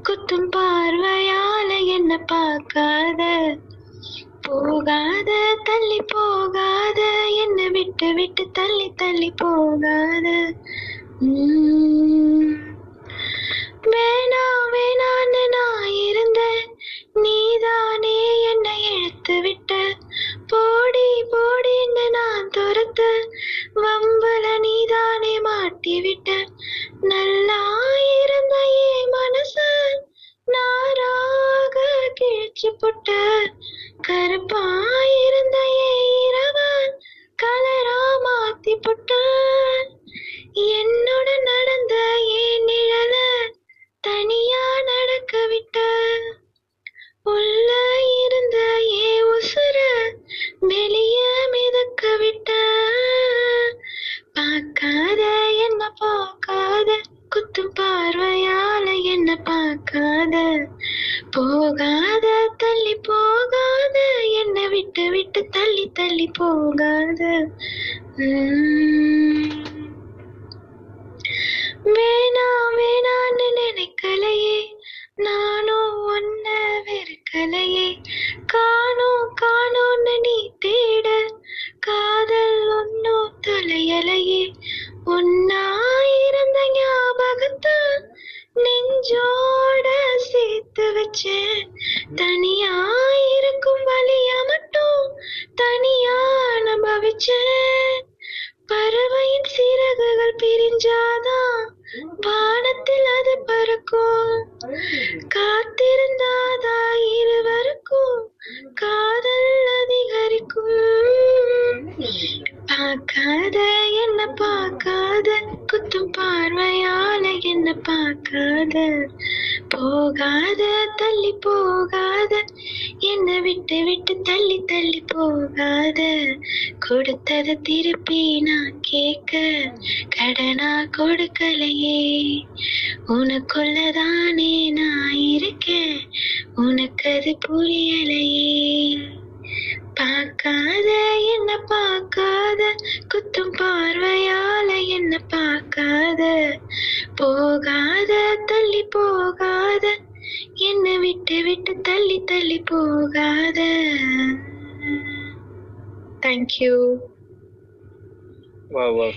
[0.10, 3.22] குத்தும் பார்வையால என்ன பார்க்காத?
[4.41, 5.32] போகாத
[5.64, 7.02] தள்ளி போகாத.
[7.43, 10.28] என்ன விட்டு விட்டு தள்ளி தள்ளி போகாத.
[13.91, 16.70] வேணா வேணான்னு நான் இருந்தேன்.
[17.16, 19.97] நீதானே என்னை இழுத்து விட்ட.
[20.47, 23.01] போடி போடின்னு நான் துரத்த.
[23.76, 26.45] வம்புல நீதானே மாட்டி விட்ட.
[27.01, 27.62] நல்லா
[28.24, 29.55] இருந்த ஏ மனச
[30.45, 31.80] நாராக
[32.20, 33.12] கிழிச்சு புட்ட.
[34.07, 36.99] கருப்பாயிருந்த ஏ இரவன்
[37.43, 39.14] கலரா மாத்தி புட்ட.
[40.55, 43.16] என்னோட நடந்த ஏன் நிழல
[44.01, 45.80] தனியா நடக்க விட்ட.
[48.22, 49.78] இருந்த ஏ உசுர
[50.59, 51.17] வெளிய
[51.51, 52.51] மிதக்க விட்ட.
[54.34, 55.22] பார்க்காத
[55.67, 56.99] என்ன பார்க்காத
[57.30, 60.67] குத்தும் பார்வையால என்ன பார்க்காத.
[61.32, 67.22] போகாத தள்ளி போகாத என்னை விட்டு விட்டு தள்ளி தள்ளி போகாத.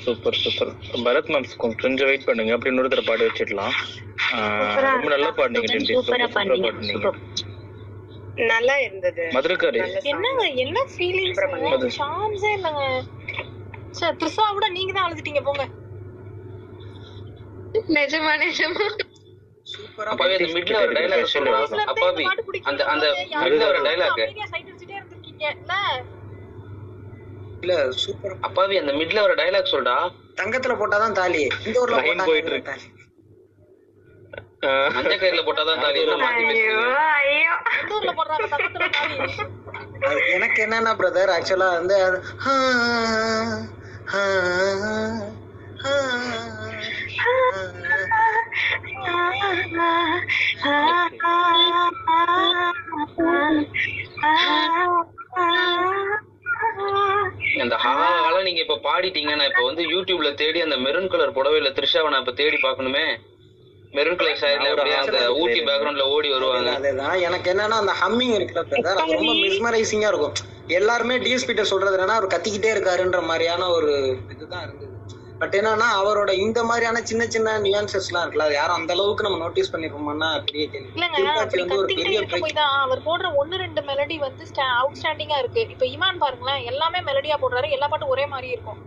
[0.04, 0.70] சூப்பர் சூப்பர்
[1.06, 2.52] பரத் மேம்ஸ் கொஞ்சம் வெயிட் பண்ணுங்க.
[2.56, 3.74] அப்படி இன்னொரு தடவை பாடி வச்சிடலாம்.
[4.96, 7.12] ரொம்ப நல்லா பாடுனீங்க
[8.52, 9.24] நல்லா இருந்தது.
[9.36, 9.80] மதுரக்காரி.
[10.12, 11.40] என்னங்க என்ன ஃபீலிங்ஸ்
[11.98, 12.84] சான்ஸே இல்லைங்க?
[13.98, 15.64] சே த்ரிஷா விட நீங்க தான் அழுதுட்டீங்க போங்க.
[17.98, 18.86] நிஜமா நிஜமா.
[20.12, 21.58] அப்பாவே அந்த மிட்ல ஒரு டைலாக் சொல்றா
[21.92, 22.24] அப்பாவி
[22.70, 23.06] அந்த அந்த
[23.44, 25.44] மிட்ல ஒரு டைலாக் அமைதியா சைட் அடிச்சுட்டே இருந்திருக்கீங்க
[27.64, 29.96] இல்ல சூப்பர் அப்பாவி அந்த மிட்ல ஒரு டைலாக் சொல்றா
[30.38, 32.70] தங்கத்துல போட்டாதான் தாலி இந்த ஊர்ல போட்டா போயிட்டு இருக்கு.
[32.70, 32.90] தாலி.
[34.94, 36.00] மஞ்ச கயிறுல போட்டாதான் தாலி
[40.34, 42.54] எனக்கு என்னன்னா பிரதர் ஆக்சுவலா வந்து அது ஆ,
[44.14, 44.22] ஆ,
[45.84, 45.92] ஆ,
[57.60, 62.10] அந்த ஹால நீங்க இப்ப பாடிட்டீங்க நான் இப்ப வந்து யூடியூப்ல தேடி அந்த மெரூன் கலர் புடவையில த்ரிஷாவை
[62.10, 63.04] நான் இப்ப தேடி பார்க்கணுமே.
[63.92, 66.70] மெரூன் கலர் சாரில அப்படியே அந்த ஊட்டி பேக்ரவுண்ட்ல ஓடி வருவாங்க.
[66.70, 70.34] அதேதான் எனக்கு என்னன்னா அந்த ஹம்மிங் இருக்குல்ல பிரதர் அது ரொம்ப மிஸ்மரைசிங்கா இருக்கும்.
[70.68, 73.92] எல்லாருமே டிஎஸ்பி கிட்ட சொல்றது என்னன்னா அவர் கத்திக்கிட்டே இருக்காருன்ற மாதிரியான ஒரு
[74.28, 74.93] இதுதான் இருந்தது.
[75.40, 79.38] பட் என்னன்னா அவரோட இந்த மாதிரியான சின்ன சின்ன நியூயான்சஸ் எல்லாம் இருக்குல்ல அது யாரும் அந்த அளவுக்கு நம்ம
[79.44, 82.52] நோட்டீஸ் பண்ணிருப்போம்னா பெரிய கேள்வி
[82.84, 84.44] அவர் போடுற ஒன்னு ரெண்டு மெலடி வந்து
[84.80, 85.62] அவுட் ஸ்டாண்டிங்கா இருக்கு.
[85.74, 87.68] இப்ப இமான் பாருங்களேன் எல்லாமே மெலடியா போடுறாரு.
[87.76, 88.80] எல்லா பாட்டும் ஒரே மாதிரி இருக்கும்.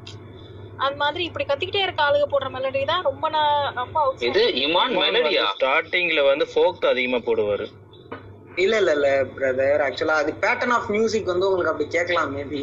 [0.85, 4.95] அது மாதிரி இப்படி கத்திக்கிட்டே இருக்க ஆளுங்க போடுற மெலடி தான் ரொம்ப நான் ரொம்ப அவுட் இது இமான்
[5.03, 7.67] மெலடியா ஸ்டார்டிங்ல வந்து ஃபோக் அதிகமா போடுவாரு.
[8.63, 12.61] இல்ல இல்ல இல்ல பிரதர் ஆக்சுவலா அது பேட்டர்ன் ஆஃப் மியூசிக் வந்து உங்களுக்கு அப்படி கேட்கலாம் மேபி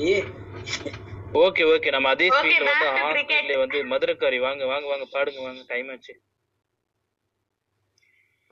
[1.35, 3.23] ஓகே ஓகே நம்ம அதே Okay, ஸ்பீட்ல வந்து.
[3.23, 5.07] ஸ்பீட்ல வந்து மதுரக்காரி வாங்க வாங்க வாங்க.
[5.15, 5.63] பாடுங்க வாங்க.
[5.69, 6.15] டைம் ஆச்சு.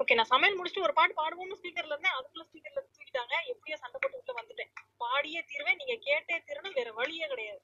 [0.00, 2.16] ஓகே நான் சமையல் முடிச்சுட்டு ஒரு பாட்டு பாடுவோம்னு ஸ்பீக்கர்ல இருந்தேன்.
[2.18, 3.34] அதுக்குள்ள ஸ்பீக்கர்ல தூக்கிட்டாங்க.
[3.52, 4.70] எப்படியோ சண்டை போட்டு உள்ள வந்துட்டேன்.
[5.04, 5.78] பாடியே தீர்வேன்.
[5.80, 6.76] நீங்க கேட்டே தீரணும்.
[6.78, 7.60] வேற வழியே கிடையாது.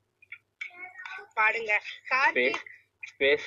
[1.39, 1.73] பாடுங்க.
[2.27, 2.61] ஸ்பேஸ்
[3.11, 3.47] ஸ்பேஸ்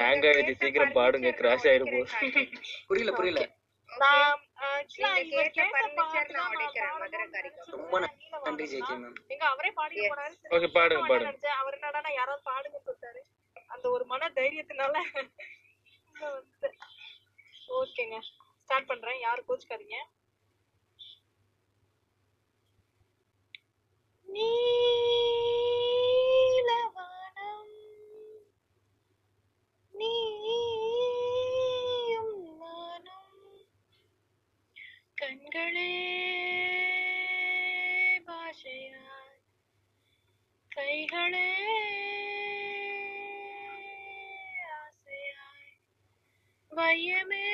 [0.00, 1.28] ஹேங் ஆயிடுச்சு சீக்கிரம் பாடுங்க.
[1.40, 1.94] கிராஷ் ஆயிடும்
[2.88, 3.42] புரியல புரியல.
[3.88, 4.36] நான்
[8.46, 9.16] நன்றி ஜெய்கே மேம்.
[9.28, 10.34] எங்க அவரே போனாரு.
[10.34, 11.48] சரி, Okay, பாடுங்க, பாடுங்க.
[11.60, 13.20] அவர் என்னடா யாராவது பாடுங்கன்னு சொல்லிட்டாரு.
[13.74, 14.94] அந்த ஒரு மன தைரியத்தினால
[17.80, 18.16] ஓகேங்க.
[18.62, 19.20] ஸ்டார்ட் பண்றேன்.
[19.20, 19.98] யாரும் கோச்சுக்காதீங்க.
[24.28, 25.19] நீலவானம்
[35.60, 35.88] கண்களே
[38.28, 39.34] பாஷையாய்
[40.72, 41.48] கைகளே
[44.76, 45.68] ஆசையாய்
[46.72, 47.44] வையமே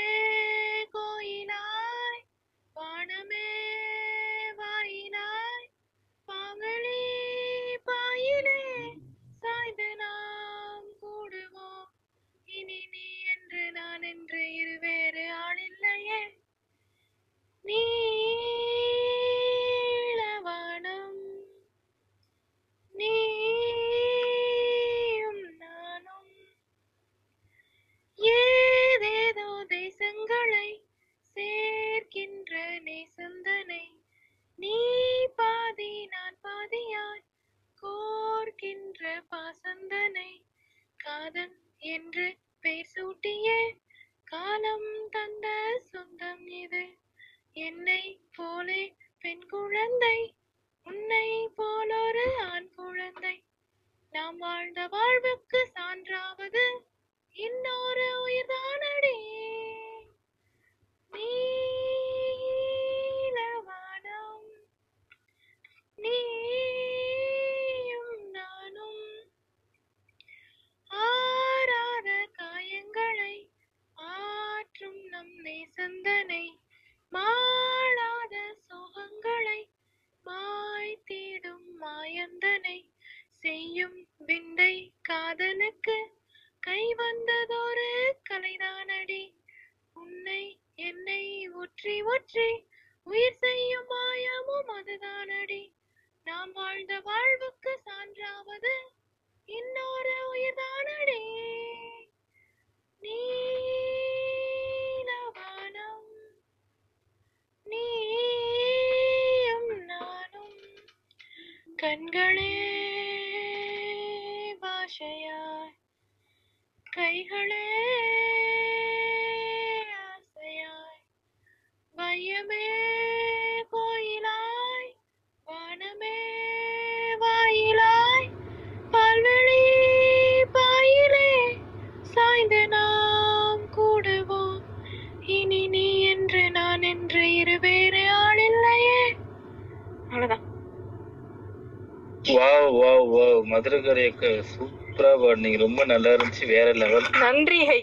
[145.29, 147.79] சூப்பரா பாடுனீங்க ரொம்ப நல்லா இருந்துச்சு வேற லெவல் நன்றி ஹை.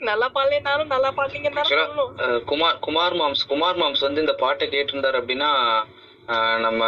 [0.00, 1.10] நல்லா பாடலைனாலும் நல்லா
[2.24, 5.50] அஹ், குமார் குமார் மாம்ஸ் குமார் மாம்ஸ் வந்து இந்த பாட்டை கேட்டிருந்தாரு அப்படின்னா
[6.64, 6.82] நம்ம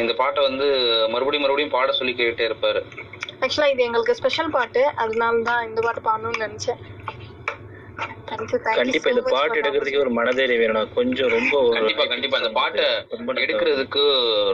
[0.00, 0.66] இந்த பாட்டை வந்து
[1.12, 2.80] மறுபடியும் மறுபடியும் பாட சொல்லி கேட்டே இருப்பாரு.
[3.42, 4.82] ஆக்சுவலா இது எங்களுக்கு ஸ்பெஷல் பாட்டு.
[5.02, 6.80] அதனால தான் இந்த பாட்டு பாடணும்னு நினைச்சேன்.
[8.76, 10.90] கண்டிப்பா இந்த பாட்டு எடுக்கிறதுக்கே ஒரு மனதைரியம் வேணும்.
[10.96, 12.40] கொஞ்சம் ரொம்ப கண்டிப்பா கண்டிப்பா.
[12.42, 12.86] இந்த பாட்டை
[13.44, 14.02] எடுக்கிறதுக்கு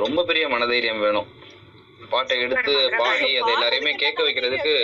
[0.05, 1.29] ரொம்ப பெரிய மனதைரியம் வேணும்.
[2.27, 4.75] பாட்டை எடுத்து பாடி அதை எல்லாரையுமே கேட்க வைக்கிறதுக்கு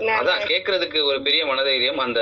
[0.00, 2.00] இல்ல அதான் கேட்கறதுக்கு ஒரு பெரிய மனதைரியம்.
[2.06, 2.20] அந்த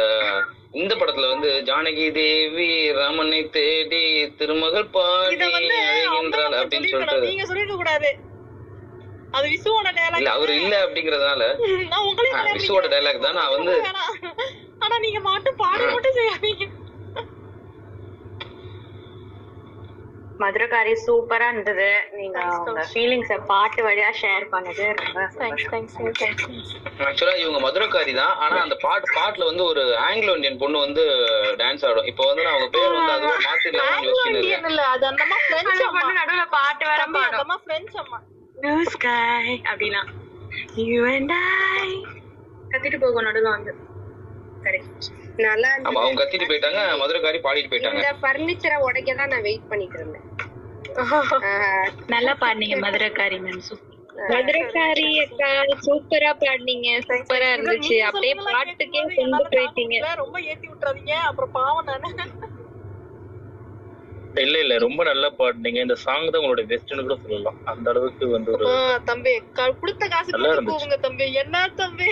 [0.81, 4.05] இந்த படத்துல வந்து ஜானகி தேவி ராமனை தேடி
[4.39, 8.13] திருமகள் பாடி அழைகின்றாள் அப்படின்னு சொல்லிட்டு.
[9.37, 11.43] அது விசுவோட டயலாக் இல்ல அவர் இல்ல அப்படிங்கறதுனால.
[11.93, 13.75] நான் உங்களையும் விசுவோட டைலாக் தான் நான் வந்து.
[14.85, 16.67] ஆனா நீங்க மட்டும் பாட மட்டும் செய்யாதீங்க.
[20.43, 21.89] மதுரகாரி சூப்பரா இருந்தது.
[22.19, 24.87] நீங்க உங்க ஃபீலிங்ஸ பாட்டு வழியா ஷேர் பண்ணது
[27.07, 28.35] ஆக்சுவலா இவங்க மதுரக்காரி தான்.
[28.45, 31.05] ஆனா அந்த பாட்டு பாட்டுல வந்து ஒரு ஆங்கிலோ இந்தியன் பொண்ணு வந்து
[31.63, 32.09] டான்ஸ் ஆடும்.
[32.13, 33.29] இப்போ வந்து நான் அவங்க பேர் வந்து
[34.09, 34.85] யோசிச்சுட்டு இருக்கேன் இல்ல.
[34.95, 36.03] அது அந்த அம்மா பிரெஞ்சு அம்மா.
[36.21, 37.45] நடுவுல பாட்டு வேற தம்பி, அந்த பாடும்.
[37.47, 38.21] அம்மா பிரெஞ்சு அம்மா.
[38.57, 39.47] Blue sky.
[39.71, 40.03] அப்படின்னா
[40.83, 41.89] you and I.
[42.73, 43.73] கத்திட்டு போகும் நடுவுல வந்து.
[44.67, 45.09] கரெக்ட்
[45.39, 48.01] நல்லா ஆமா அவங்க கத்திட்டு போயிட்டாங்க மதுரக்காரி பாடிட்டு போயிட்டாங்க.
[48.01, 50.27] இந்த பர்னிச்சரை உடைக்க தான் நான் வெயிட் பண்ணிட்டு இருந்தேன்
[52.15, 53.63] நல்லா பாடுனீங்க மதுரக்காரி மேம்
[54.33, 55.49] மதுரக்காரி அக்கா
[55.87, 56.89] சூப்பரா பாடுனீங்க.
[57.09, 57.97] சூப்பரா இருந்துச்சு.
[58.09, 59.97] அப்படியே பாட்டுக்கே கொண்டு போயிட்டீங்க.
[60.23, 61.15] ரொம்ப ஏத்தி விட்டுறாதீங்க.
[61.31, 62.11] அப்புறம் பாவம் நானு
[64.43, 65.81] இல்ல இல்ல ரொம்ப நல்லா பாடுனீங்க.
[65.87, 67.59] இந்த சாங் தான் உங்களோட பெஸ்ட்னு கூட சொல்லலாம்.
[67.73, 68.79] அந்த அளவுக்கு வந்து ஒரு ஆ,
[69.11, 69.33] தம்பி
[69.81, 71.05] கொடுத்த காசு நல்லா கொடுத்து இருந்துச்சு.
[71.05, 71.27] தம்பி.
[71.43, 72.11] என்ன தம்பி?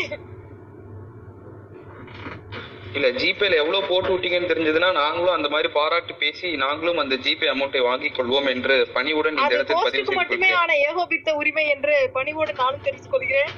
[2.92, 7.82] இல்ல ஜிபேல எவ்வளவு போட்டு விட்டீங்கன்னு தெரிஞ்சதுன்னா நாங்களும் அந்த மாதிரி பாராட்டு பேசி நாங்களும் அந்த ஜிபே அமௌண்ட்டை
[7.82, 12.80] வாங்கிக் கொள்வோம் என்று பணிவுடன் இந்த இடத்தில் பதிவு செய்து மட்டுமே ஆன ஏகோபித்த உரிமை என்று பணிவோடு நானும்
[12.80, 13.50] தெரிவித்துக் கொள்கிறேன்.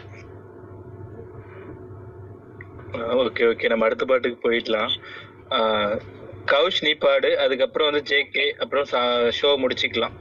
[2.93, 4.91] ஓகே ஓகே நம்ம அடுத்த பாட்டுக்கு போயிடலாம்.
[5.51, 5.99] ஆஹ்
[6.47, 7.39] கவுஷ் நீ பாடு.
[7.39, 8.87] அதுக்கப்புறம் வந்து ஜேகே அப்புறம்
[9.43, 10.12] ஷோ முடிச்சுக்கலாம்.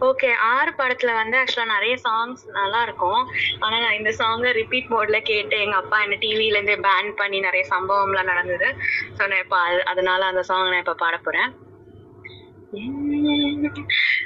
[0.00, 3.20] ஓகே ஆறு படத்துல வந்து ஆக்சுவலா நிறைய சாங்ஸ் நல்லா இருக்கும்
[3.58, 7.64] ஆனா நான் இந்த சாங்க ரிப்பீட் மோட்ல கேட்டு எங்க அப்பா என்ன டிவில இருந்து பேன் பண்ணி நிறைய
[7.70, 8.76] சம்பவம்லாம் நடந்தது.
[9.18, 11.50] ஸோ நான் இப்ப அது- அதனால அந்த சாங் நான் இப்ப பாட போறேன்.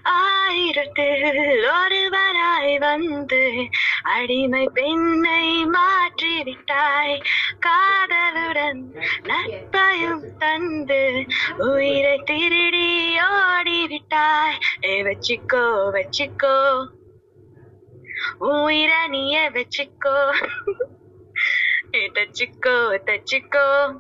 [0.03, 3.69] ஆயிரத்தில் ஒருவராய் வந்து
[4.03, 7.23] அடிமை பெண்ணை மாற்றி விட்டாய்
[7.61, 11.25] காதலுடன் நட்பையும் தந்து
[11.59, 14.59] உயிரை திருடி ஓடிவிட்டாய்.
[14.85, 16.87] ஏ வச்சிக்கோ வச்சிக்கோ.
[18.39, 20.33] உயிரை நீயே வச்சிக்கோ.
[21.95, 23.95] ஏ தச்சிக்கோ தச்சிக்கோ.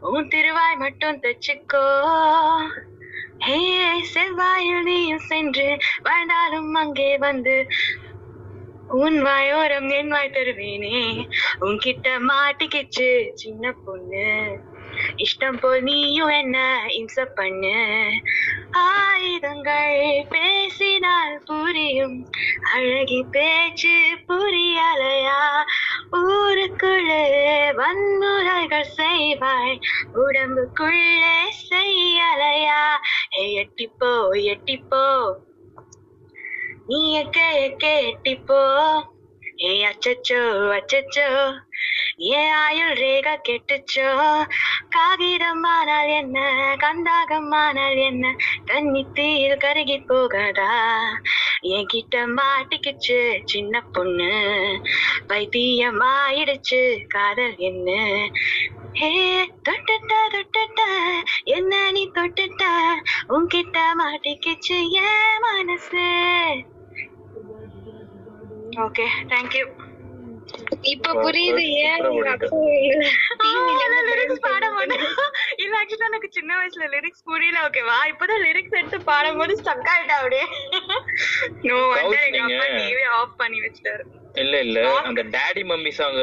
[0.00, 1.86] உன் திருவாய் மட்டும் தச்சுக்கோ.
[4.12, 5.66] செவ்வாயில் நீயும் சென்று
[6.02, 7.54] வாழ்ந்தாலும் அங்கே வந்து
[8.88, 10.98] உன் வாயோரம் என் வாய் தருவேனே.
[11.60, 14.28] உன்கிட்ட மாட்டிக்கிச்சு சின்ன பொண்ணு.
[15.16, 18.10] இஷ்டம் போல் நீயும் என்ன இம்ச பண்ணு.
[18.70, 22.26] ஆயுதங்கள் பேசினால் புரியும்
[22.74, 25.64] அழகி பேச்சு புரியலையா?
[26.12, 29.80] ஊருக்குள்ளே வன்முறைகள் செய்வாய்
[30.14, 31.36] உடம்புக்குள்ளே
[31.70, 32.96] செய்யலையா?
[33.38, 35.32] எட்டிப்போ எட்டிப்போ.
[36.86, 39.02] நீ எக்க எக்க எட்டிப்போ?
[39.62, 41.60] ஏ அச்சச்சோ அச்சச்சோ.
[42.20, 44.38] ஏ ஆயுள் ரேகா கெட்டுச்சோ.
[44.96, 46.38] காகிதமானால் என்ன?
[46.80, 48.36] கந்தாகமானால் என்ன?
[48.64, 50.70] தண்ணி தீயில் கருகி போகாதா?
[51.62, 54.32] என்கிட்ட மாட்டிக்கிச்சு சின்ன பொண்ணு.
[55.28, 57.90] வைத்தியமாயிடுச்சு காதல் என்ன?
[58.92, 60.88] ஹே தொட்டுட்டா தொட்டுட்டா.
[61.44, 62.94] என்ன நீ தொட்டுட்டா?
[63.28, 66.06] உன்கிட்ட மாட்டிக்கிச்சு ஏன் மனசு.
[68.74, 69.64] ஓகே தேங்க்யூ
[70.80, 72.02] இப்ப புரியுது ஏன்
[74.08, 75.00] லிரிக்ஸ் பாட மாட்டேன்
[75.56, 77.58] இல்ல ஆக்சுவலா எனக்கு சின்ன வயசுல லிரிக்ஸ் புரியல.
[77.68, 80.42] ஓகேவா இப்பதான் லிரிக்ஸ் எடுத்து பாடும்போது ஸ்டக் ஆயிட்டா அப்படியே.
[81.62, 84.04] நோ வந்து எங்க அப்பா நீங்க- டிவி ஆஃப் பண்ணி வச்சிட்டாரு.
[84.34, 84.96] இல்ல இல்ல.
[85.00, 86.14] அந்த டாடி மம்மி சாங்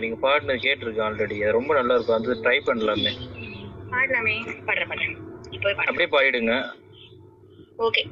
[0.00, 2.16] நீங்க பாடினது கேட்டிருக்கேன் ஆல்ரெடி அது ரொம்ப நல்லா இருக்கும்.
[2.16, 3.12] அது ட்ரை பண்ணலாமே.
[3.90, 4.36] பாடலாமே.
[4.66, 5.16] பாடுறேன் பாடுறேன்.
[5.50, 5.92] இப்போ பாடுறேன்.
[5.92, 6.54] அப்படியே பாடிடுங்க.
[7.78, 8.02] ஓகே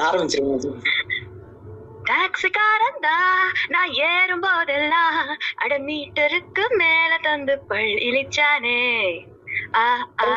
[0.00, 0.72] ஆரம்பிச்சிருங்க
[2.04, 5.16] டாக்ஸிக்காரன் தான் நான் ஏறும் போதெல்லாம்
[5.56, 8.80] அட மீட்டருக்கு மேல தந்து பள் இழிச்சானே
[9.74, 9.84] ஆ
[10.16, 10.28] ஆ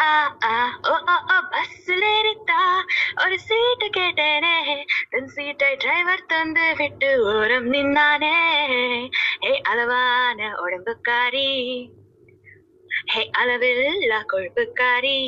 [0.00, 0.10] ஆ
[0.42, 0.52] ஆ
[0.88, 2.60] ஓ ஓ ஓ பஸ்ல ஏறித்தா
[3.24, 4.54] ஒரு சீட்டு கேட்டேனே.
[5.10, 8.34] தன் சீட்டை டிரைவர் தந்து விட்டு ஓரம் நின்னானே.
[9.44, 11.48] ஏ அளவான உடம்புக்காரி
[13.06, 15.18] ஹே அளவில்லா கொழுப்புக்காரி.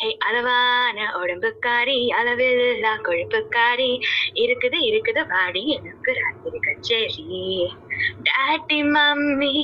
[0.00, 3.88] ஹே அளவான உடம்புக்காரி அளவில்லா கொழுப்புக்காரி.
[4.42, 7.26] இருக்குது இருக்குது வாடி எனக்கு ராத்திரி கச்சேரி.
[8.28, 9.54] Daddy mummy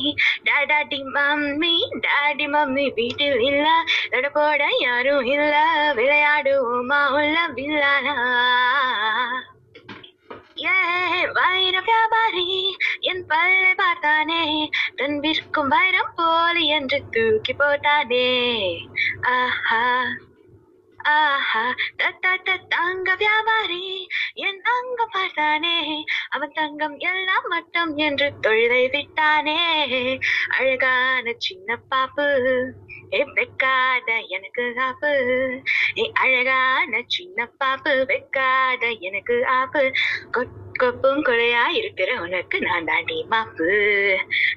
[0.48, 3.66] daddy mummy daddy mummy வீட்டில் இல்ல
[4.11, 5.54] தடப்போட யாரும் இல்ல
[6.00, 8.16] விளையாடுவோமா உள்ள வில்லானா
[10.57, 10.74] ஏ
[11.32, 12.44] வைர வியாபாரி
[13.00, 18.28] என் பல்லை பார்த்தானே தன் விற்கும் வைரம் போலி என்று தூக்கி போட்டானே.
[19.20, 19.82] ஆஹா
[20.98, 21.64] ஆஹா
[21.96, 29.61] தத்த தங்க வியாபாரி என் அங்க பார்த்தானே அவன் தங்கம் எல்லாம் மட்டும் என்று தொழிலை விட்டானே.
[30.59, 32.28] அழகான சின்ன பாப்பு
[33.12, 35.12] வெக்காத எனக்கு ஆப்பு.
[35.98, 39.92] ஏ அழகான சின்ன பாப்பு வெக்காத எனக்கு ஆப்பு.
[40.78, 43.68] கொப்பும் கொலையா இருக்கிற உனக்கு நான் தாண்டி மாப்பு.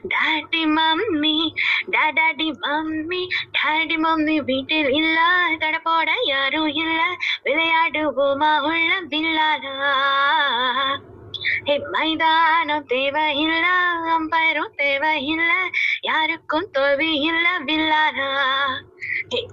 [0.08, 1.54] Daddy mummy
[1.92, 3.28] daddy mummy.
[3.52, 5.20] Daddy mummy வீட்டில் இல்ல
[5.60, 7.02] கடப்போட யாரும் இல்ல.
[7.44, 9.76] விளையாடுவோமா உள்ள பில்லாதா
[11.92, 13.66] மைதானம் தேவையில்ல
[14.18, 15.52] அம்பரும் தேவையில்ல
[16.02, 18.68] யாருக்கும் தோல்வி இல்ல வில்லாரா
[19.30, 19.48] ஹே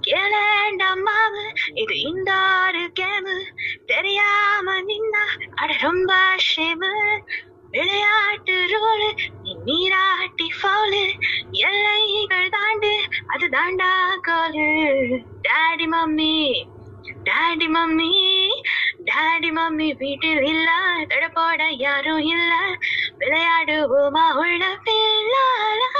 [1.73, 2.31] இது இந்த
[2.67, 3.35] ஒரு கேமு.
[3.85, 5.25] தெரியாம நின்னா
[5.55, 6.13] அட ரொம்ப
[6.55, 7.19] ஷேமு.
[7.71, 9.13] விளையாட்டு ரோடு
[9.43, 11.11] நீ நீராட்டி ஃபவுலு.
[11.51, 13.91] எல்லைகள் தாண்டு அது தாண்டா
[14.27, 14.67] கோலு.
[15.41, 16.63] Daddy mummy
[17.23, 18.46] daddy mummy
[19.17, 20.69] daddy mummy வீட்டில் இல்ல
[21.11, 22.51] தடப்போட யாரும் இல்ல
[23.21, 25.91] விளையாடுவோமா உள்ள பிள்ளாலா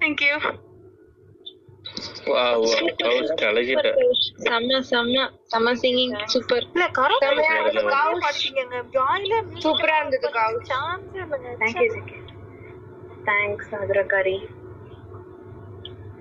[0.00, 0.34] தேங்க்யூ
[4.40, 5.16] செம்ம செம்ம
[5.50, 6.86] செம்ம சிங்கிங் சூப்பர் இல்ல
[9.64, 10.28] சூப்பரா இருந்தது
[13.26, 14.36] தேங்க்ஸ் அதிரகாரி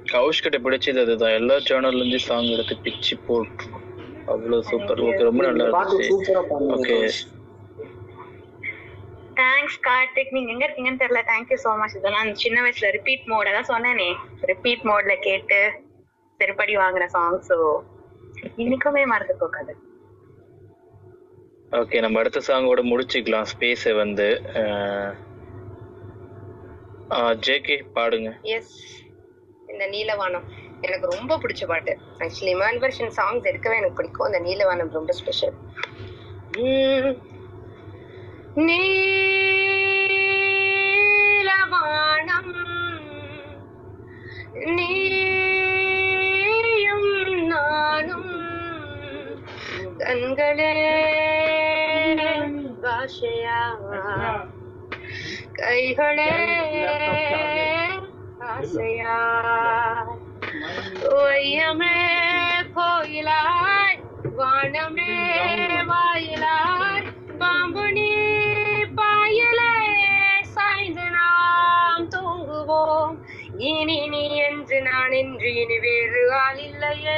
[0.06, 1.36] கவுஷ் கிட்ட பிடிச்சது அதுதான்.
[1.40, 3.66] எல்லா சேனல்ல இருந்து சாங் எடுத்து பிச்சு போட்டு
[4.34, 6.08] அவ்வளவு சூப்பர் ஓகே ரொம்ப நல்லா இருந்துச்சு.
[6.78, 6.98] Okay
[9.40, 10.34] thanks Karthik.
[10.36, 11.22] நீங்க எங்க இருக்கீங்கன்னு தெரியல.
[11.32, 14.10] தேங்க்யூ சோ மச் இதெல்லாம் சின்ன வயசுல ரிப்பீட் மோட் அதான் சொன்னேனே.
[14.52, 15.60] ரிப்பீட் மோட்ல கேட்டு
[16.40, 17.58] செருப்படி வாங்குன சாங் ஸோ
[18.64, 19.74] இன்னைக்குமே மறந்து போகாது.
[21.80, 23.50] ஓகே நம்ம அடுத்த சாங்கோட முடிச்சுக்கலாம்.
[23.54, 24.28] ஸ்பேஸை வந்து
[27.46, 28.30] ஜேகே பாடுங்க.
[28.56, 28.74] எஸ்
[29.74, 30.48] இந்த நீலவானம்.
[30.82, 31.98] எனக்கு ரொம்ப பிடிச்ச பாட்டு.
[32.20, 34.34] ஆக்சுவலி மேன் வெர்ஷன் சாங்ஸ் எடுக்கவே எனக்கு பிடிக்கும்.
[34.34, 35.54] இந்த நீலவானம் ரொம்ப ஸ்பெஷல்
[38.56, 39.48] நீலவானம்.
[44.76, 45.18] நீயும்
[47.48, 48.32] நானும்.
[49.98, 50.74] கண்களே
[52.84, 53.60] பாஷையா.
[55.60, 56.32] கைகளே
[58.40, 59.18] ஆசையா
[61.18, 61.98] ஒய்யமே
[62.74, 64.00] கோயிலாய்
[64.38, 65.14] வானமே
[65.86, 67.08] வாயிலார்
[67.38, 68.10] பாம்பு நீ
[68.96, 69.74] பாயலே
[70.42, 73.16] சாய்ந்து நாம் தூங்குவோம்.
[73.58, 77.18] இனி நீ என்று நான் என்று இனி வேறு ஆள் இல்லையே.